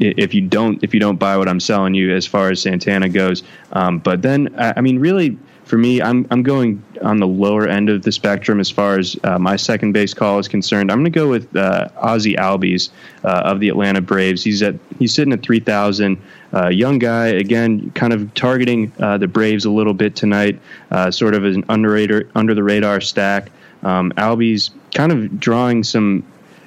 [0.00, 3.08] if you don't if you don't buy what I'm selling you as far as Santana
[3.08, 5.36] goes, um, but then I mean really
[5.70, 9.16] for me, I'm I'm going on the lower end of the spectrum as far as
[9.22, 10.90] uh, my second base call is concerned.
[10.90, 12.90] I'm going to go with uh, Ozzie Albies
[13.22, 14.42] uh, of the Atlanta Braves.
[14.42, 16.20] He's at he's sitting at three thousand.
[16.52, 20.58] Uh, young guy again, kind of targeting uh, the Braves a little bit tonight,
[20.90, 23.52] uh, sort of an underrated under the radar stack.
[23.84, 26.24] Um, Albies kind of drawing some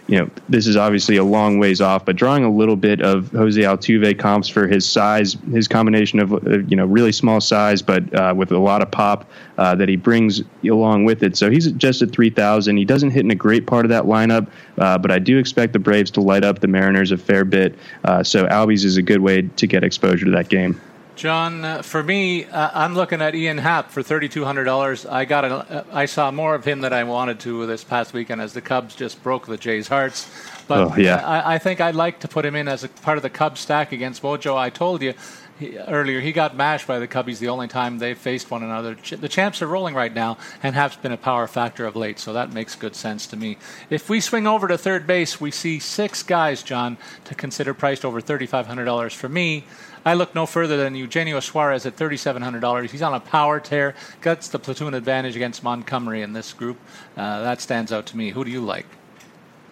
[0.07, 3.31] you know, this is obviously a long ways off, but drawing a little bit of
[3.31, 7.81] Jose Altuve comps for his size, his combination of, uh, you know, really small size,
[7.81, 11.37] but uh, with a lot of pop uh, that he brings along with it.
[11.37, 12.75] So he's just at 3,000.
[12.75, 15.71] He doesn't hit in a great part of that lineup, uh, but I do expect
[15.71, 17.75] the Braves to light up the Mariners a fair bit.
[18.03, 20.79] Uh, so Albies is a good way to get exposure to that game.
[21.15, 25.05] John, uh, for me, uh, I'm looking at Ian Happ for thirty-two hundred dollars.
[25.05, 28.13] I got, a, uh, I saw more of him than I wanted to this past
[28.13, 30.29] weekend as the Cubs just broke the Jays' hearts.
[30.67, 31.17] But oh, yeah.
[31.17, 33.59] I, I, think I'd like to put him in as a part of the Cubs
[33.59, 34.57] stack against Mojo.
[34.57, 35.13] I told you
[35.59, 38.95] he, earlier he got mashed by the Cubbies the only time they faced one another.
[38.95, 42.33] The champs are rolling right now, and Happ's been a power factor of late, so
[42.33, 43.57] that makes good sense to me.
[43.89, 48.03] If we swing over to third base, we see six guys, John, to consider priced
[48.03, 49.65] over thirty-five hundred dollars for me.
[50.05, 52.89] I look no further than Eugenio Suarez at $3,700.
[52.89, 56.77] He's on a power tear, gets the platoon advantage against Montgomery in this group.
[57.15, 58.31] Uh, that stands out to me.
[58.31, 58.85] Who do you like?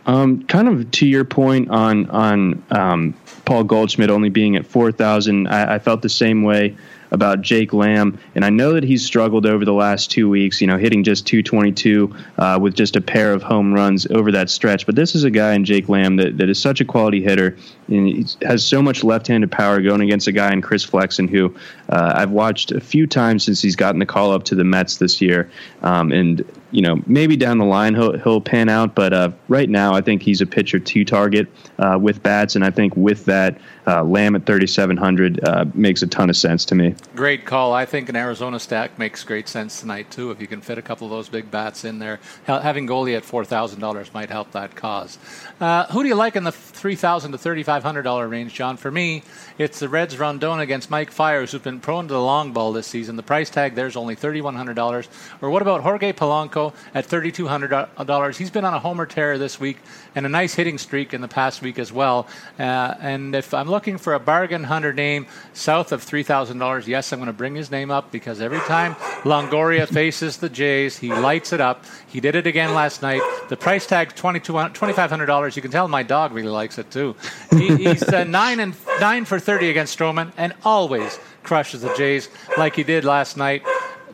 [0.05, 3.13] Um, kind of to your point on on um,
[3.45, 6.75] Paul Goldschmidt only being at four thousand, I, I, felt the same way
[7.11, 10.59] about Jake Lamb, and I know that he's struggled over the last two weeks.
[10.59, 14.49] You know, hitting just 222 uh, with just a pair of home runs over that
[14.49, 14.85] stretch.
[14.87, 17.57] But this is a guy in Jake Lamb that, that is such a quality hitter,
[17.91, 21.55] and he has so much left-handed power going against a guy in Chris Flexen, who
[21.89, 24.97] uh, I've watched a few times since he's gotten the call up to the Mets
[24.97, 25.49] this year,
[25.83, 29.69] um, and you know, maybe down the line he'll he'll pan out, but uh, right
[29.69, 33.25] now I think he's a pitcher to target uh, with bats, and I think with
[33.25, 36.95] that, uh, Lamb at 3,700 uh, makes a ton of sense to me.
[37.15, 37.73] Great call.
[37.73, 40.31] I think an Arizona stack makes great sense tonight too.
[40.31, 43.25] If you can fit a couple of those big bats in there, having Goldy at
[43.25, 45.17] four thousand dollars might help that cause.
[45.59, 48.53] Uh, who do you like in the three thousand to thirty five hundred dollar range,
[48.53, 48.77] John?
[48.77, 49.23] For me,
[49.57, 52.85] it's the Reds Rendon against Mike Fiers, who's been prone to the long ball this
[52.85, 53.15] season.
[53.15, 55.09] The price tag there's only thirty one hundred dollars.
[55.41, 57.69] Or what about Jorge Polanco at thirty two hundred
[58.05, 58.37] dollars?
[58.37, 59.77] He's been on a homer tear this week
[60.13, 62.27] and a nice hitting streak in the past week as well.
[62.59, 66.87] Uh, and if I'm looking for a bargain hunter name south of three thousand dollars,
[66.87, 70.99] yes, I'm going to bring his name up because every time Longoria faces the Jays,
[70.99, 71.83] he lights it up.
[72.07, 73.21] He did it again last night.
[73.49, 75.55] The price tag twenty two twenty five hundred dollars.
[75.55, 77.15] You can tell my dog really likes it too.
[77.49, 82.29] He, he's uh, nine and nine for thirty against Stroman, and always crushes the Jays
[82.57, 83.63] like he did last night.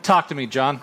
[0.02, 0.80] Talk to me, John.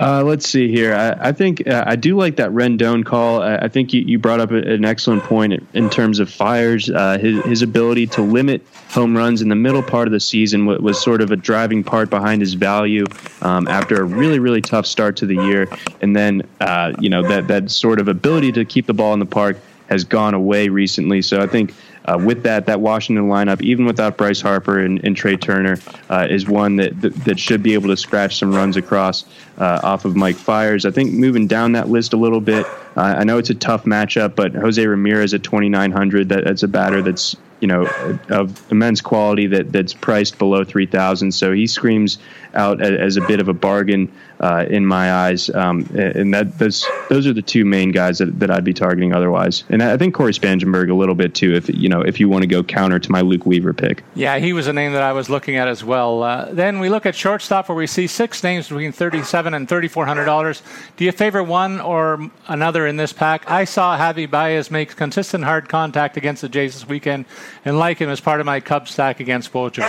[0.00, 0.94] Uh, let's see here.
[0.94, 3.42] I, I think uh, I do like that Rendon call.
[3.42, 6.88] I, I think you, you, brought up an excellent point in terms of Fiers.
[6.88, 10.66] Uh, his, his, ability to limit home runs in the middle part of the season
[10.66, 13.06] was, was sort of a driving part behind his value
[13.42, 15.68] um, after a really, really tough start to the year.
[16.00, 19.18] And then, uh, you know, that, that sort of ability to keep the ball in
[19.18, 19.56] the park
[19.88, 21.22] has gone away recently.
[21.22, 21.74] So I think
[22.04, 26.26] uh, with that, that Washington lineup, even without Bryce Harper and, and Trea Turner, uh,
[26.30, 29.24] is one that, that, that should be able to scratch some runs across
[29.58, 30.86] uh, off of Mike Fiers.
[30.86, 32.64] I think moving down that list a little bit.
[32.96, 36.28] Uh, I know it's a tough matchup, but Jose Ramirez at 2,900.
[36.28, 37.86] That, that's a batter that's you know
[38.28, 42.18] of immense quality that that's priced below 3000 so he screams
[42.54, 45.50] out as a bit of a bargain uh, in my eyes.
[45.50, 49.12] Um, and that those those are the two main guys that, that I'd be targeting
[49.12, 49.64] otherwise.
[49.68, 52.42] And I think Cory Spangenberg a little bit too if you know if you want
[52.42, 54.02] to go counter to my Luke Weaver pick.
[54.14, 56.22] Yeah he was a name that I was looking at as well.
[56.22, 60.24] Uh, then we look at shortstop where we see six names between 37 and 3400
[60.24, 60.62] dollars.
[60.96, 63.48] Do you favor one or another in this pack?
[63.50, 67.26] I saw Javi Baez make consistent hard contact against the Jays this weekend
[67.64, 69.88] and like him as part of my Cub stack against Bojo.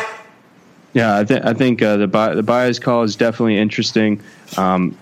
[0.94, 4.22] Yeah, I, th- I think uh, the the Baez call is definitely interesting.
[4.58, 4.98] Um,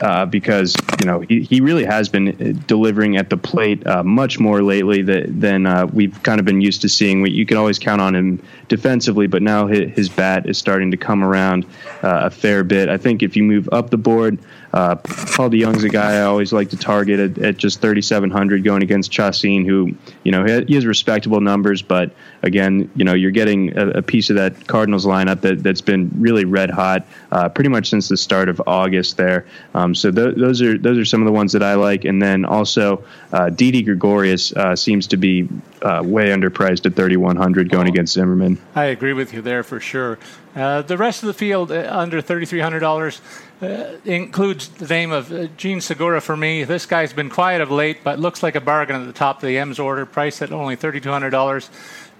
[0.00, 4.02] uh, because you know he, he really has been uh, delivering at the plate uh,
[4.02, 7.26] much more lately that, than uh, we've kind of been used to seeing.
[7.26, 10.96] You can always count on him defensively, but now his, his bat is starting to
[10.96, 11.64] come around
[12.02, 12.88] uh, a fair bit.
[12.88, 14.38] I think if you move up the board,
[14.72, 18.82] uh, Paul DeJong's a guy I always like to target at, at just 3,700 going
[18.82, 22.10] against Chacin, who you know he has respectable numbers, but
[22.42, 26.10] again, you know you're getting a, a piece of that Cardinals lineup that that's been
[26.16, 27.06] really red hot
[27.54, 29.46] pretty much since the start of August there.
[29.74, 32.04] Um, so th- those are those are some of the ones that I like.
[32.04, 35.48] And then also, uh, Didi Gregorius uh, seems to be
[35.82, 38.58] uh, way underpriced at 3,100 going oh, against Zimmermann.
[38.74, 40.18] I agree with you there for sure.
[40.54, 43.20] Uh, the rest of the field uh, under $3,300
[43.62, 46.64] uh, includes the name of uh, Jean Segura for me.
[46.64, 49.46] This guy's been quiet of late, but looks like a bargain at the top of
[49.46, 51.68] the M's order, priced at only $3,200.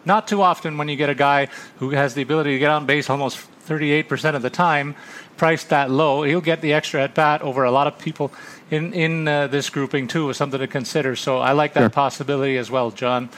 [0.05, 1.49] Not too often when you get a guy
[1.79, 4.95] who has the ability to get on base almost 38% of the time,
[5.37, 6.23] priced that low.
[6.23, 8.33] He'll get the extra at bat over a lot of people
[8.71, 11.17] in in uh, this grouping too, is something to consider.
[11.17, 11.91] So I like that sure.
[11.91, 13.31] possibility as well, John.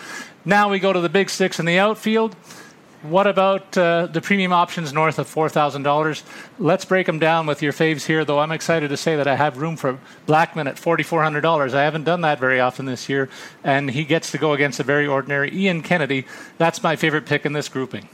[0.45, 2.35] Now we go to the big six in the outfield.
[3.03, 6.23] What about uh, the premium options north of $4,000?
[6.61, 9.35] Let's break them down with your faves here, though I'm excited to say that I
[9.35, 11.75] have room for Blackmon at $4,400.
[11.75, 13.29] I haven't done that very often this year,
[13.65, 16.27] and he gets to go against a very ordinary Ian Kennedy.
[16.59, 18.09] That's my favorite pick in this grouping.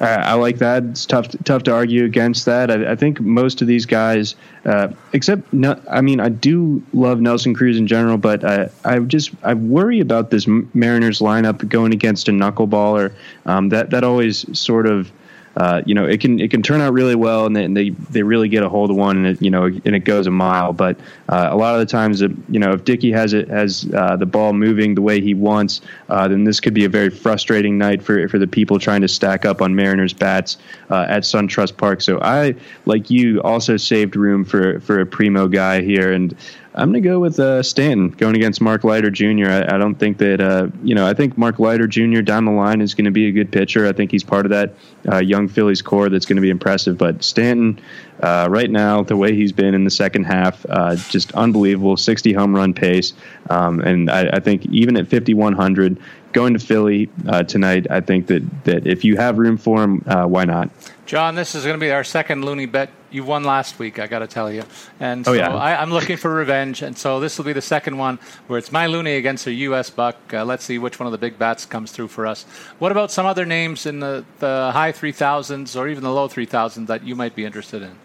[0.00, 0.82] Uh, I like that.
[0.84, 2.70] It's tough, tough to argue against that.
[2.70, 7.20] I, I think most of these guys, uh, except, no, I mean, I do love
[7.20, 11.92] Nelson Cruz in general, but I, I just I worry about this Mariners lineup going
[11.92, 13.12] against a knuckleballer.
[13.46, 15.12] Um, that that always sort of
[15.56, 18.22] uh, you know, it can it can turn out really well, and they, they, they
[18.22, 20.72] really get a hold of one, and it you know, and it goes a mile.
[20.72, 24.16] But uh, a lot of the times, you know, if Dickey has it has uh,
[24.16, 27.78] the ball moving the way he wants, uh, then this could be a very frustrating
[27.78, 30.58] night for for the people trying to stack up on Mariners bats
[30.90, 32.00] uh, at SunTrust Park.
[32.00, 36.34] So I, like you, also saved room for for a primo guy here, and
[36.76, 39.46] I'm going to go with uh, Stanton going against Mark Leiter Jr.
[39.46, 42.20] I, I don't think that, uh, you know, I think Mark Leiter Jr.
[42.20, 43.86] down the line is going to be a good pitcher.
[43.86, 44.74] I think he's part of that
[45.08, 46.98] uh, young Phillies core that's going to be impressive.
[46.98, 47.80] But Stanton,
[48.20, 52.32] uh, right now, the way he's been in the second half, uh, just unbelievable 60
[52.32, 53.12] home run pace.
[53.50, 56.00] Um, and I, I think even at 5,100,
[56.34, 60.00] going to Philly uh, tonight, I think that, that if you have room for him,
[60.00, 60.68] why not?
[61.06, 62.88] John, this is going to be our second loony bet.
[63.10, 64.64] You won last week, I got to tell you.
[64.98, 65.54] And so oh, yeah.
[65.54, 66.80] I, am looking for revenge.
[66.80, 69.90] And so this will be the second one where it's my loony against a U.S.
[69.90, 70.16] buck.
[70.32, 72.44] Uh, let's see which one of the big bats comes through for us.
[72.78, 76.86] What about some other names in the, the high 3000s or even the low 3000s
[76.86, 77.96] that you might be interested in?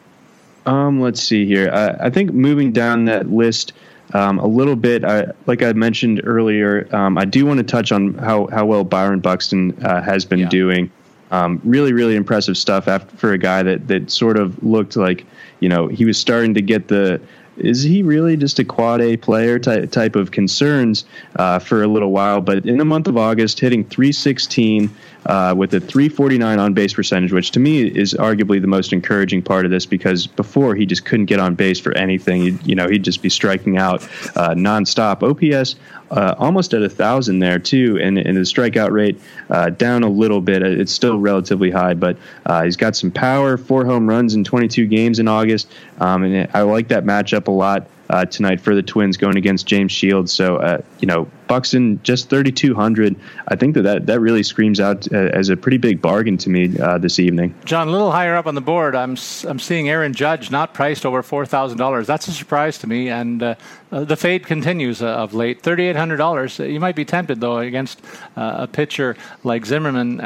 [0.65, 1.71] Um, let's see here.
[1.71, 3.71] I, I think moving down that list.
[4.13, 7.91] Um, a little bit, I, like I mentioned earlier, um, I do want to touch
[7.91, 10.49] on how, how well Byron Buxton uh, has been yeah.
[10.49, 10.91] doing.
[11.31, 15.25] Um, really, really impressive stuff after, for a guy that, that sort of looked like,
[15.59, 17.21] you know, he was starting to get the
[17.59, 21.87] is he really just a quad A player type, type of concerns uh, for a
[21.87, 22.41] little while?
[22.41, 24.89] But in the month of August, hitting 316
[25.29, 29.43] uh, with a 349 on base percentage, which to me is arguably the most encouraging
[29.43, 32.41] part of this because before he just couldn't get on base for anything.
[32.41, 34.01] He'd, you know, he'd just be striking out
[34.35, 35.21] uh, nonstop.
[35.21, 35.75] OPS
[36.09, 40.09] uh, almost at a thousand there too, and, and the strikeout rate uh, down a
[40.09, 40.63] little bit.
[40.63, 43.55] It's still relatively high, but uh, he's got some power.
[43.55, 47.51] Four home runs in 22 games in August, um, and I like that matchup a
[47.51, 50.33] lot uh, tonight for the Twins going against James Shields.
[50.33, 53.15] So, uh, you know, Buxton just 3,200.
[53.47, 56.49] I think that, that that really screams out uh, as a pretty big bargain to
[56.49, 57.53] me uh, this evening.
[57.65, 61.05] John, a little higher up on the board, I'm I'm seeing Aaron Judge not priced
[61.05, 62.05] over four thousand dollars.
[62.05, 63.55] That's a surprise to me, and uh,
[63.91, 65.61] uh, the fade continues of late.
[65.61, 66.59] Thirty-eight hundred dollars.
[66.59, 67.99] You might be tempted though against
[68.35, 70.19] a pitcher like Zimmermann.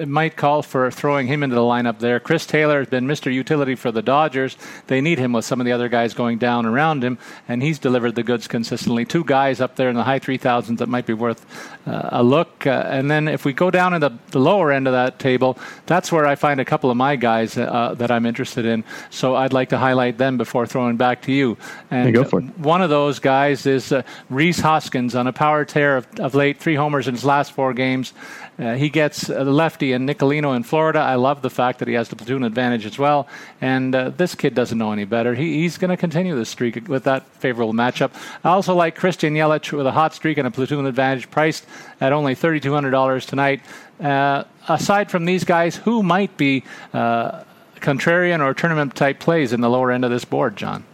[0.00, 2.18] it might call for throwing him into the lineup there.
[2.18, 3.32] Chris Taylor has been Mr.
[3.32, 4.56] Utility for the Dodgers.
[4.86, 7.78] They need him with some of the other guys going down around him, and he's
[7.78, 9.04] delivered the goods consistently.
[9.04, 11.44] Two guys up there in the high three thousand thousands that might be worth
[11.86, 12.66] uh, a look.
[12.66, 15.58] Uh, and then if we go down in the, the, lower end of that table,
[15.86, 18.84] that's where I find a couple of my guys uh, that I'm interested in.
[19.10, 21.56] So I'd like to highlight them before throwing back to you.
[21.90, 22.58] And go for it.
[22.58, 26.60] one of those guys is uh, Rhys Hoskins on a power tear of, of late,
[26.60, 28.12] three homers in his last four games.
[28.58, 31.00] Uh, he gets the lefty and Nicolino in Florida.
[31.00, 33.26] I love the fact that he has the platoon advantage as well.
[33.60, 35.34] And uh, this kid doesn't know any better.
[35.34, 38.12] He, he's going to continue the streak with that favorable matchup.
[38.44, 41.66] I also like Christian Yelich with a hot streak and a platoon advantage, priced
[42.00, 43.60] at only $3,200 tonight.
[44.00, 47.42] Uh, aside from these guys, who might be uh,
[47.76, 50.84] contrarian or tournament type plays in the lower end of this board, John?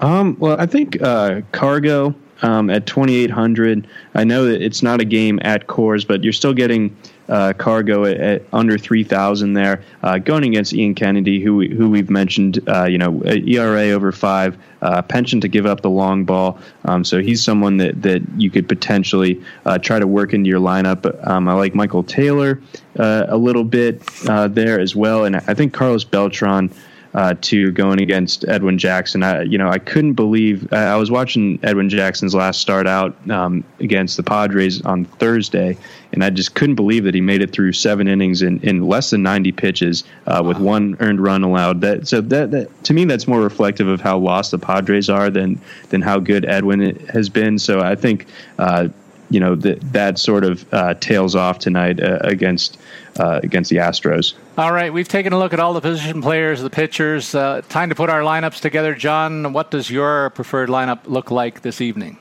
[0.00, 3.86] Um, well, I think uh, Cargo um, at 2,800.
[4.14, 6.96] I know that it's not a game at Coors, but you're still getting
[7.28, 12.10] uh, cargo at, at, under 3,000 there, uh, going against Ian Kennedy, who who we've
[12.10, 16.58] mentioned, uh, you know, ERA over five, uh, penchant to give up the long ball.
[16.84, 20.60] Um, so he's someone that, that you could potentially uh, try to work into your
[20.60, 21.26] lineup.
[21.26, 22.60] Um, I like Michael Taylor
[22.98, 26.70] uh, a little bit there as well, and I think Carlos Beltran
[27.14, 29.22] uh, to going against Edwin Jackson.
[29.22, 33.64] I, you know, I couldn't believe I was watching Edwin Jackson's last start out um,
[33.80, 35.76] against the Padres on Thursday,
[36.12, 39.10] and I just couldn't believe that he made it through seven innings in, in less
[39.10, 40.48] than 90 pitches uh, wow.
[40.48, 41.82] with one earned run allowed.
[41.82, 45.30] That so that, that to me that's more reflective of how lost the Padres are
[45.30, 45.60] than
[45.90, 47.58] than how good Edwin has been.
[47.58, 48.26] So I think.
[48.58, 48.88] Uh,
[49.32, 52.78] you know that that sort of uh, tails off tonight uh, against
[53.18, 54.34] uh, against the Astros.
[54.58, 57.34] All right, we've taken a look at all the position players, the pitchers.
[57.34, 59.52] Uh, time to put our lineups together, John.
[59.52, 62.18] What does your preferred lineup look like this evening?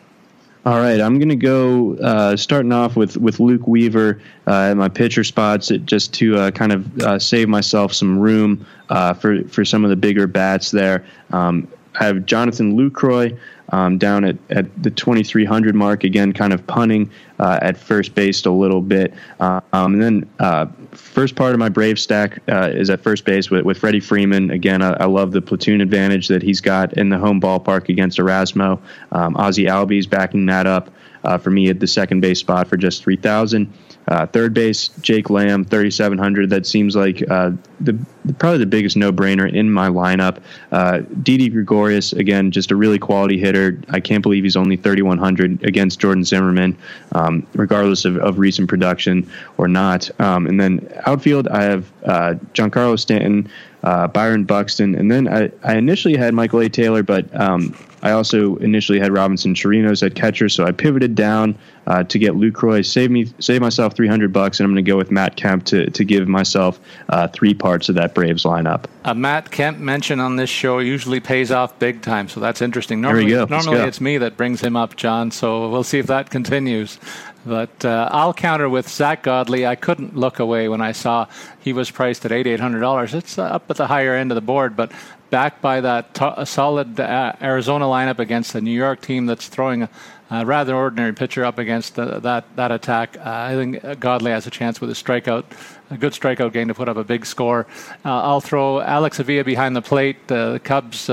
[0.63, 4.77] All right, I'm going to go uh, starting off with, with Luke Weaver uh, at
[4.77, 9.43] my pitcher spots just to uh, kind of uh, save myself some room uh, for
[9.45, 11.03] for some of the bigger bats there.
[11.31, 11.67] Um,
[11.99, 13.37] I have Jonathan Lucroy
[13.71, 17.09] um, down at, at the 2300 mark again, kind of punting
[17.39, 19.13] uh, at first base a little bit.
[19.39, 23.25] Uh, um, and then uh, first part of my Brave stack uh, is at first
[23.25, 24.51] base with, with Freddie Freeman.
[24.51, 28.17] Again, I, I, love the platoon advantage that he's got in the home ballpark against
[28.17, 28.79] Erasmo.
[29.11, 30.89] Um, Ozzie Albies backing that up
[31.23, 33.71] uh, for me at the second base spot for just 3000
[34.07, 36.49] uh, third base, Jake Lamb, 3,700.
[36.49, 37.97] That seems like uh, the
[38.37, 40.41] probably the biggest no-brainer in my lineup.
[40.71, 43.79] Uh, Didi Gregorius, again, just a really quality hitter.
[43.89, 46.77] I can't believe he's only 3,100 against Jordan Zimmermann,
[47.13, 50.09] um, regardless of, of, recent production or not.
[50.19, 53.49] Um, and then outfield, I have uh, Giancarlo Stanton,
[53.83, 56.69] uh, Byron Buxton, and then I, I initially had Michael A.
[56.69, 61.57] Taylor, but um, I also initially had Robinson Chirinos at catcher, so I pivoted down
[61.87, 64.97] uh, to get Lucroy, save me, save myself 300 bucks, and I'm going to go
[64.97, 66.79] with Matt Kemp to to give myself
[67.09, 68.85] uh, three parts of that Braves lineup.
[69.05, 73.01] A Matt Kemp mention on this show usually pays off big time, so that's interesting.
[73.01, 75.31] Normally, normally it's me that brings him up, John.
[75.31, 76.99] So we'll see if that continues.
[77.45, 79.65] But uh, I'll counter with Zack Godley.
[79.65, 81.27] I couldn't look away when I saw
[81.59, 83.15] he was priced at eighty eight hundred dollars.
[83.15, 84.91] It's uh, up at the higher end of the board, but
[85.31, 89.81] backed by that t- solid uh, Arizona lineup against the New York team that's throwing
[89.83, 89.89] a,
[90.29, 93.17] a rather ordinary pitcher up against the, that that attack.
[93.17, 95.45] Uh, I think Godley has a chance with a strikeout,
[95.89, 97.65] a good strikeout game to put up a big score.
[98.05, 100.17] Uh, I'll throw Alex Avila behind the plate.
[100.29, 101.09] Uh, the Cubs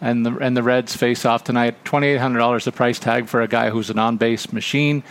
[0.00, 1.84] and the and the Reds face off tonight.
[1.84, 5.04] Twenty eight hundred dollars the price tag for a guy who's an on base machine.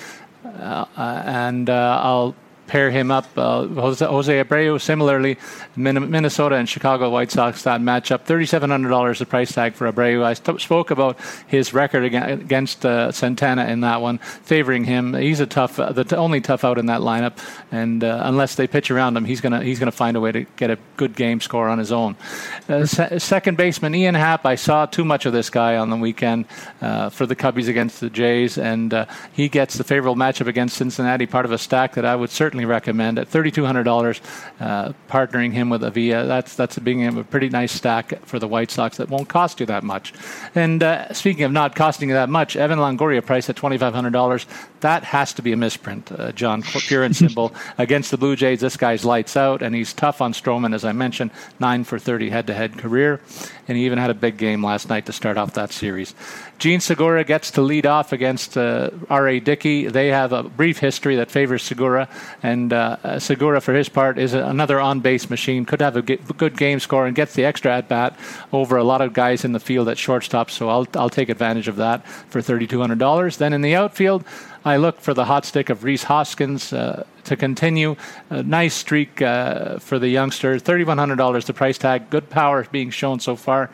[0.44, 2.36] Uh, uh, and uh, I'll
[2.70, 3.26] pair him up.
[3.36, 5.38] Uh, Jose, Jose Abreu, similarly,
[5.76, 8.22] Minnesota and Chicago White Sox that matchup.
[8.22, 10.24] Thirty-seven hundred dollars the price tag for Abreu.
[10.24, 11.18] I st- spoke about
[11.48, 15.14] his record against uh, Santana in that one, favoring him.
[15.14, 17.38] He's a tough, uh, the t- only tough out in that lineup,
[17.72, 20.44] and uh, unless they pitch around him, he's gonna he's gonna find a way to
[20.56, 22.16] get a good game score on his own.
[22.70, 24.46] Uh, se- second baseman Ian Happ.
[24.46, 26.46] I saw too much of this guy on the weekend
[26.80, 31.46] for the Cubbies against the Jays, and he gets the favorable matchup against Cincinnati, part
[31.46, 34.20] of a stack that I would certainly certainly recommend at $3,200.
[34.60, 36.26] Uh, partnering him with Avila.
[36.26, 39.66] that's that's being a pretty nice stack for the White Sox that won't cost you
[39.66, 40.14] that much.
[40.56, 44.46] And uh, speaking of not costing you that much, Evan Longoria price at $2,500.
[44.82, 46.62] That has to be a misprint, uh, John.
[46.64, 48.60] Pure and simple against the Blue Jays.
[48.60, 52.30] This guy's lights out, and he's tough on Stroman, as I mentioned, nine for 30
[52.30, 53.22] head-to-head career,
[53.68, 56.14] and he even had a big game last night to start off that series.
[56.60, 59.40] Jean Segura gets to lead off against uh, R.A.
[59.40, 59.88] Dickey.
[59.88, 62.10] They have a brief history that favors Segura,
[62.44, 65.64] and uh, Segura, for his part, is another on base machine.
[65.64, 68.20] Could have a good game score and gets the extra at bat
[68.52, 71.70] over a lot of guys in the field at shortstop, so I'll, I'll take advantage
[71.70, 73.38] of that for $3,200.
[73.38, 74.26] Then in the outfield,
[74.66, 77.96] I look for the hot stick of Rhys Hoskins uh, to continue.
[78.30, 80.58] A nice streak uh, for the youngster.
[80.58, 82.10] $3,100 the price tag.
[82.10, 83.70] Good power being shown so far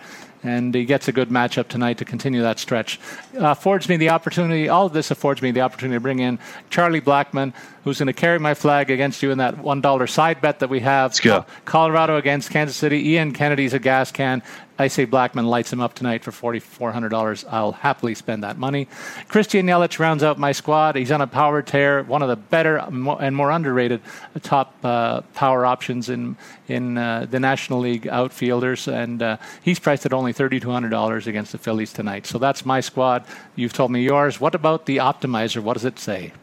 [0.46, 3.00] and he gets a good matchup tonight to continue that stretch.
[3.34, 6.40] Uh, affords me the opportunity, all of this affords me the opportunity to bring in
[6.70, 10.60] Charlie Blackmon, who's going to carry my flag against you in that $1 side bet
[10.60, 11.12] that we have.
[11.12, 11.46] Let's go.
[11.66, 13.10] Colorado against Kansas City.
[13.10, 14.42] Ian Kennedy's a gas can.
[14.78, 17.46] I say Blackmon lights him up tonight for $4,400.
[17.50, 18.88] I'll happily spend that money.
[19.28, 20.96] Christian Yelich rounds out my squad.
[20.96, 24.02] He's on a power tear, one of the better and more underrated
[24.44, 26.36] top uh, power options in
[26.68, 31.58] in uh, the National League outfielders, and uh, he's priced at only $3,200 against the
[31.58, 32.26] Phillies tonight.
[32.26, 33.26] So that's my squad.
[33.56, 34.40] You've told me yours.
[34.40, 35.62] What about the optimizer?
[35.62, 36.34] What does it say?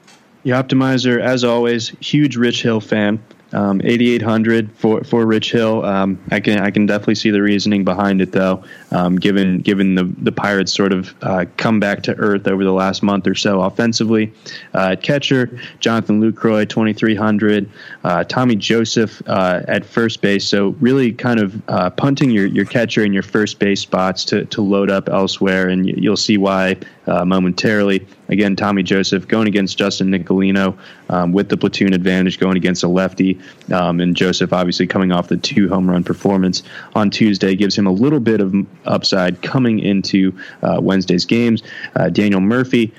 [0.45, 3.23] The optimizer, as always, huge Rich Hill fan.
[3.55, 5.85] Um, 8,800 for for Rich Hill.
[5.85, 8.65] Um, I can I can definitely see the reasoning behind it though.
[8.93, 12.73] Um, given given the the Pirates sort of uh, come back to earth over the
[12.73, 14.33] last month or so offensively.
[14.75, 17.71] Uh, catcher, Jonathan Lucroy 2,300.
[18.05, 20.47] Uh, Tommy Joseph uh, at first base.
[20.47, 24.45] So really kind of uh, punting your your catcher in your first base spots to
[24.47, 26.77] to load up elsewhere, and you'll see why
[27.07, 28.07] uh, momentarily.
[28.29, 30.79] Again, Tommy Joseph going against Justin Nicolino
[31.09, 33.39] um, with the platoon advantage, going against a lefty.
[33.73, 36.63] Um, and Joseph, obviously, coming off the two home run performance
[36.95, 38.55] on Tuesday, gives him a little bit of
[38.85, 41.63] upside coming into uh, Wednesday's games.
[41.95, 42.93] Uh, Daniel Murphy.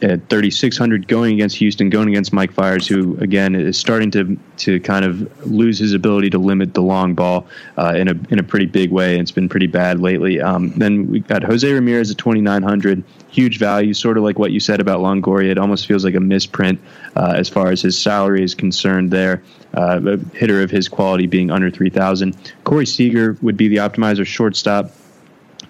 [0.00, 4.78] At 3600 going against Houston, going against Mike Fiers, who again is starting to to
[4.80, 8.44] kind of lose his ability to limit the long ball uh, in a in a
[8.44, 9.18] pretty big way.
[9.18, 10.40] It's been pretty bad lately.
[10.40, 14.60] Um, then we got Jose Ramirez at 2900, huge value, sort of like what you
[14.60, 15.50] said about Longoria.
[15.50, 16.80] It almost feels like a misprint
[17.16, 19.10] uh, as far as his salary is concerned.
[19.10, 19.42] There,
[19.74, 22.36] uh, a hitter of his quality being under 3000.
[22.62, 24.92] Corey Seager would be the optimizer shortstop.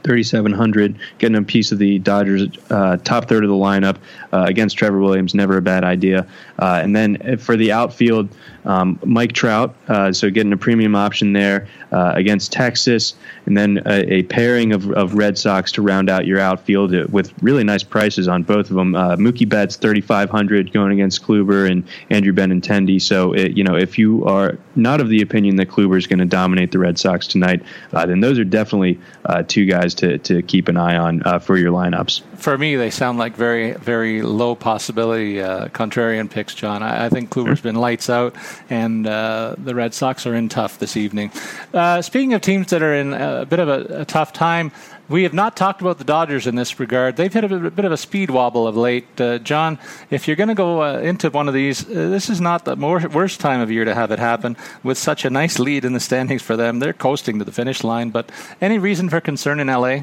[0.08, 3.98] 3,700, getting a piece of the Dodgers' uh, top third of the lineup
[4.32, 6.26] uh, against Trevor Williams, never a bad idea.
[6.58, 8.30] Uh, and then for the outfield,
[8.68, 13.14] um, Mike Trout, uh, so getting a premium option there uh, against Texas,
[13.46, 17.32] and then a, a, pairing of, of Red Sox to round out your outfield with
[17.42, 18.94] really nice prices on both of them.
[18.94, 23.00] Uh, Mookie Betts, 3,500 going against Kluber and Andrew Benintendi.
[23.00, 26.18] So, it, you know, if you are not of the opinion that Kluber is going
[26.18, 27.62] to dominate the Red Sox tonight,
[27.92, 29.00] then those are definitely
[29.46, 32.22] two guys to, to keep an eye on for your lineups.
[32.36, 36.82] For me, they sound like very, very low possibility uh, contrarian picks, John.
[36.82, 38.36] I, I think Kluber's been lights out,
[38.70, 41.30] and uh, the Red Sox are in tough this evening.
[41.72, 44.72] Uh, speaking of teams that are in a bit of a, a, tough time,
[45.08, 47.16] we have not talked about the Dodgers in this regard.
[47.16, 49.20] They've hit a bit, of a speed wobble of late.
[49.20, 49.78] Uh, John,
[50.10, 52.76] if you're going to go uh, into one of these, uh, this is not the
[52.76, 55.92] more, worst time of year to have it happen with such a nice lead in
[55.92, 56.78] the standings for them.
[56.78, 58.30] They're coasting to the finish line, but
[58.60, 60.00] any reason for concern in LA?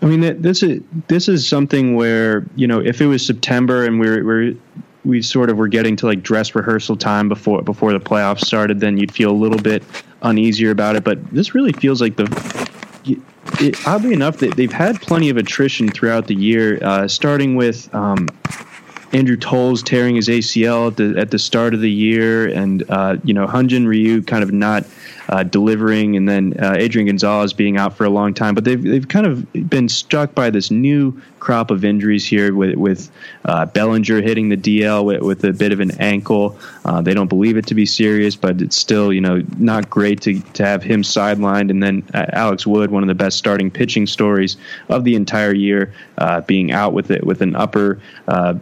[0.00, 3.98] I mean, this is this is something where you know, if it was September and
[3.98, 4.54] we're we're
[5.04, 8.80] we sort of were getting to like dress rehearsal time before before the playoffs started,
[8.80, 9.82] then you'd feel a little bit
[10.22, 11.04] uneasier about it.
[11.04, 12.26] But this really feels like the
[13.60, 17.92] it, oddly enough, they, they've had plenty of attrition throughout the year, uh, starting with
[17.94, 18.28] um,
[19.12, 23.16] Andrew Toles tearing his ACL at the, at the start of the year, and uh,
[23.24, 24.84] you know Hyun-Jin Ryu kind of not
[25.28, 28.54] uh, delivering, and then uh, Adrian Gonzalez being out for a long time.
[28.54, 32.76] But they've they've kind of been struck by this new crop of injuries here with
[32.76, 33.10] with
[33.44, 36.58] uh, Bellinger hitting the DL with, with, a bit of an ankle.
[36.88, 40.22] Uh, they don't believe it to be serious, but it's still you know not great
[40.22, 41.68] to to have him sidelined.
[41.68, 44.56] And then uh, Alex Wood, one of the best starting pitching stories
[44.88, 48.00] of the entire year, uh, being out with it with an upper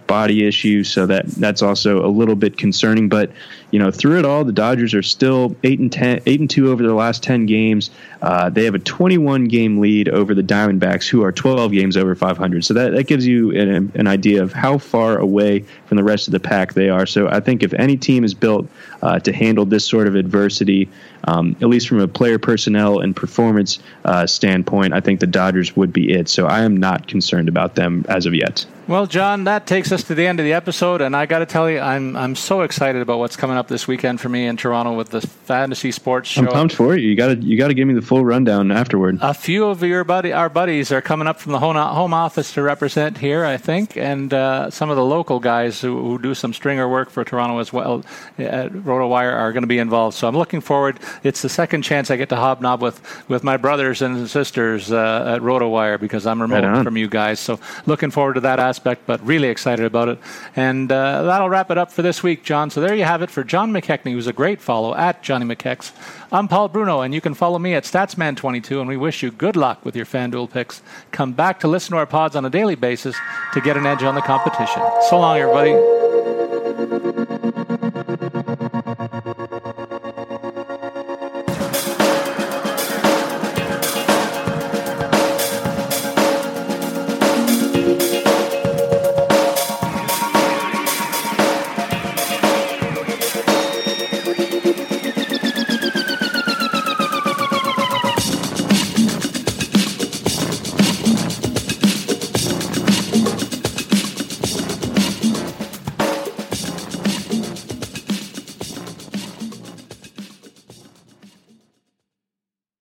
[0.09, 0.83] body issue.
[0.83, 3.09] So that that's also a little bit concerning.
[3.09, 3.31] But
[3.71, 6.73] you know, through it all, the Dodgers are still eight and ten, eight and two
[6.73, 7.91] over their last ten games.
[8.27, 12.13] Uh, they have a 21 game lead over the Diamondbacks, who are 12 games over
[12.17, 12.65] 500.
[12.65, 16.27] So that, that gives you an, an idea of how far away from the rest
[16.27, 17.07] of the pack they are.
[17.07, 18.67] So I think if any team is built
[19.01, 20.89] uh, to handle this sort of adversity,
[21.27, 25.77] um, at least from a player personnel and performance uh, standpoint, I think the Dodgers
[25.77, 26.29] would be it.
[26.29, 28.65] So I am not concerned about them as of yet.
[28.89, 31.47] Well, John, that takes us to the end of the episode, and I got to
[31.47, 34.57] tell you, I'm I'm so excited about what's coming up this weekend for me in
[34.57, 36.43] Toronto with the fantasy sports show.
[36.43, 37.09] I'm pumped for you.
[37.09, 39.19] You got to you got to give me the full rundown afterward.
[39.23, 42.63] A few of your buddy our buddies are coming up from the home office to
[42.63, 46.53] represent here, I think, and uh, some of the local guys who, who, do some
[46.53, 48.05] stringer work for Toronto as well
[48.39, 50.17] at RotoWire are going to be involved.
[50.17, 51.01] So I'm looking forward.
[51.23, 55.35] It's the second chance I get to hobnob with with my brothers and sisters uh,
[55.37, 57.41] at RotoWire because I'm remote right from you guys.
[57.41, 60.19] So looking forward to that aspect, but really excited about it.
[60.55, 62.71] And uh, that'll wrap it up for this week, John.
[62.71, 65.93] So there you have it for John McKechnie, who's a great follow at Johnny McKechs.
[66.33, 69.57] I'm Paul Bruno, and you can follow me at Statsman22, and we wish you good
[69.57, 70.83] luck with your FanDuel picks.
[71.13, 73.17] Come back to listen to our pods on a daily basis
[73.55, 74.83] to get an edge on the competition.
[75.09, 75.96] So long, everybody.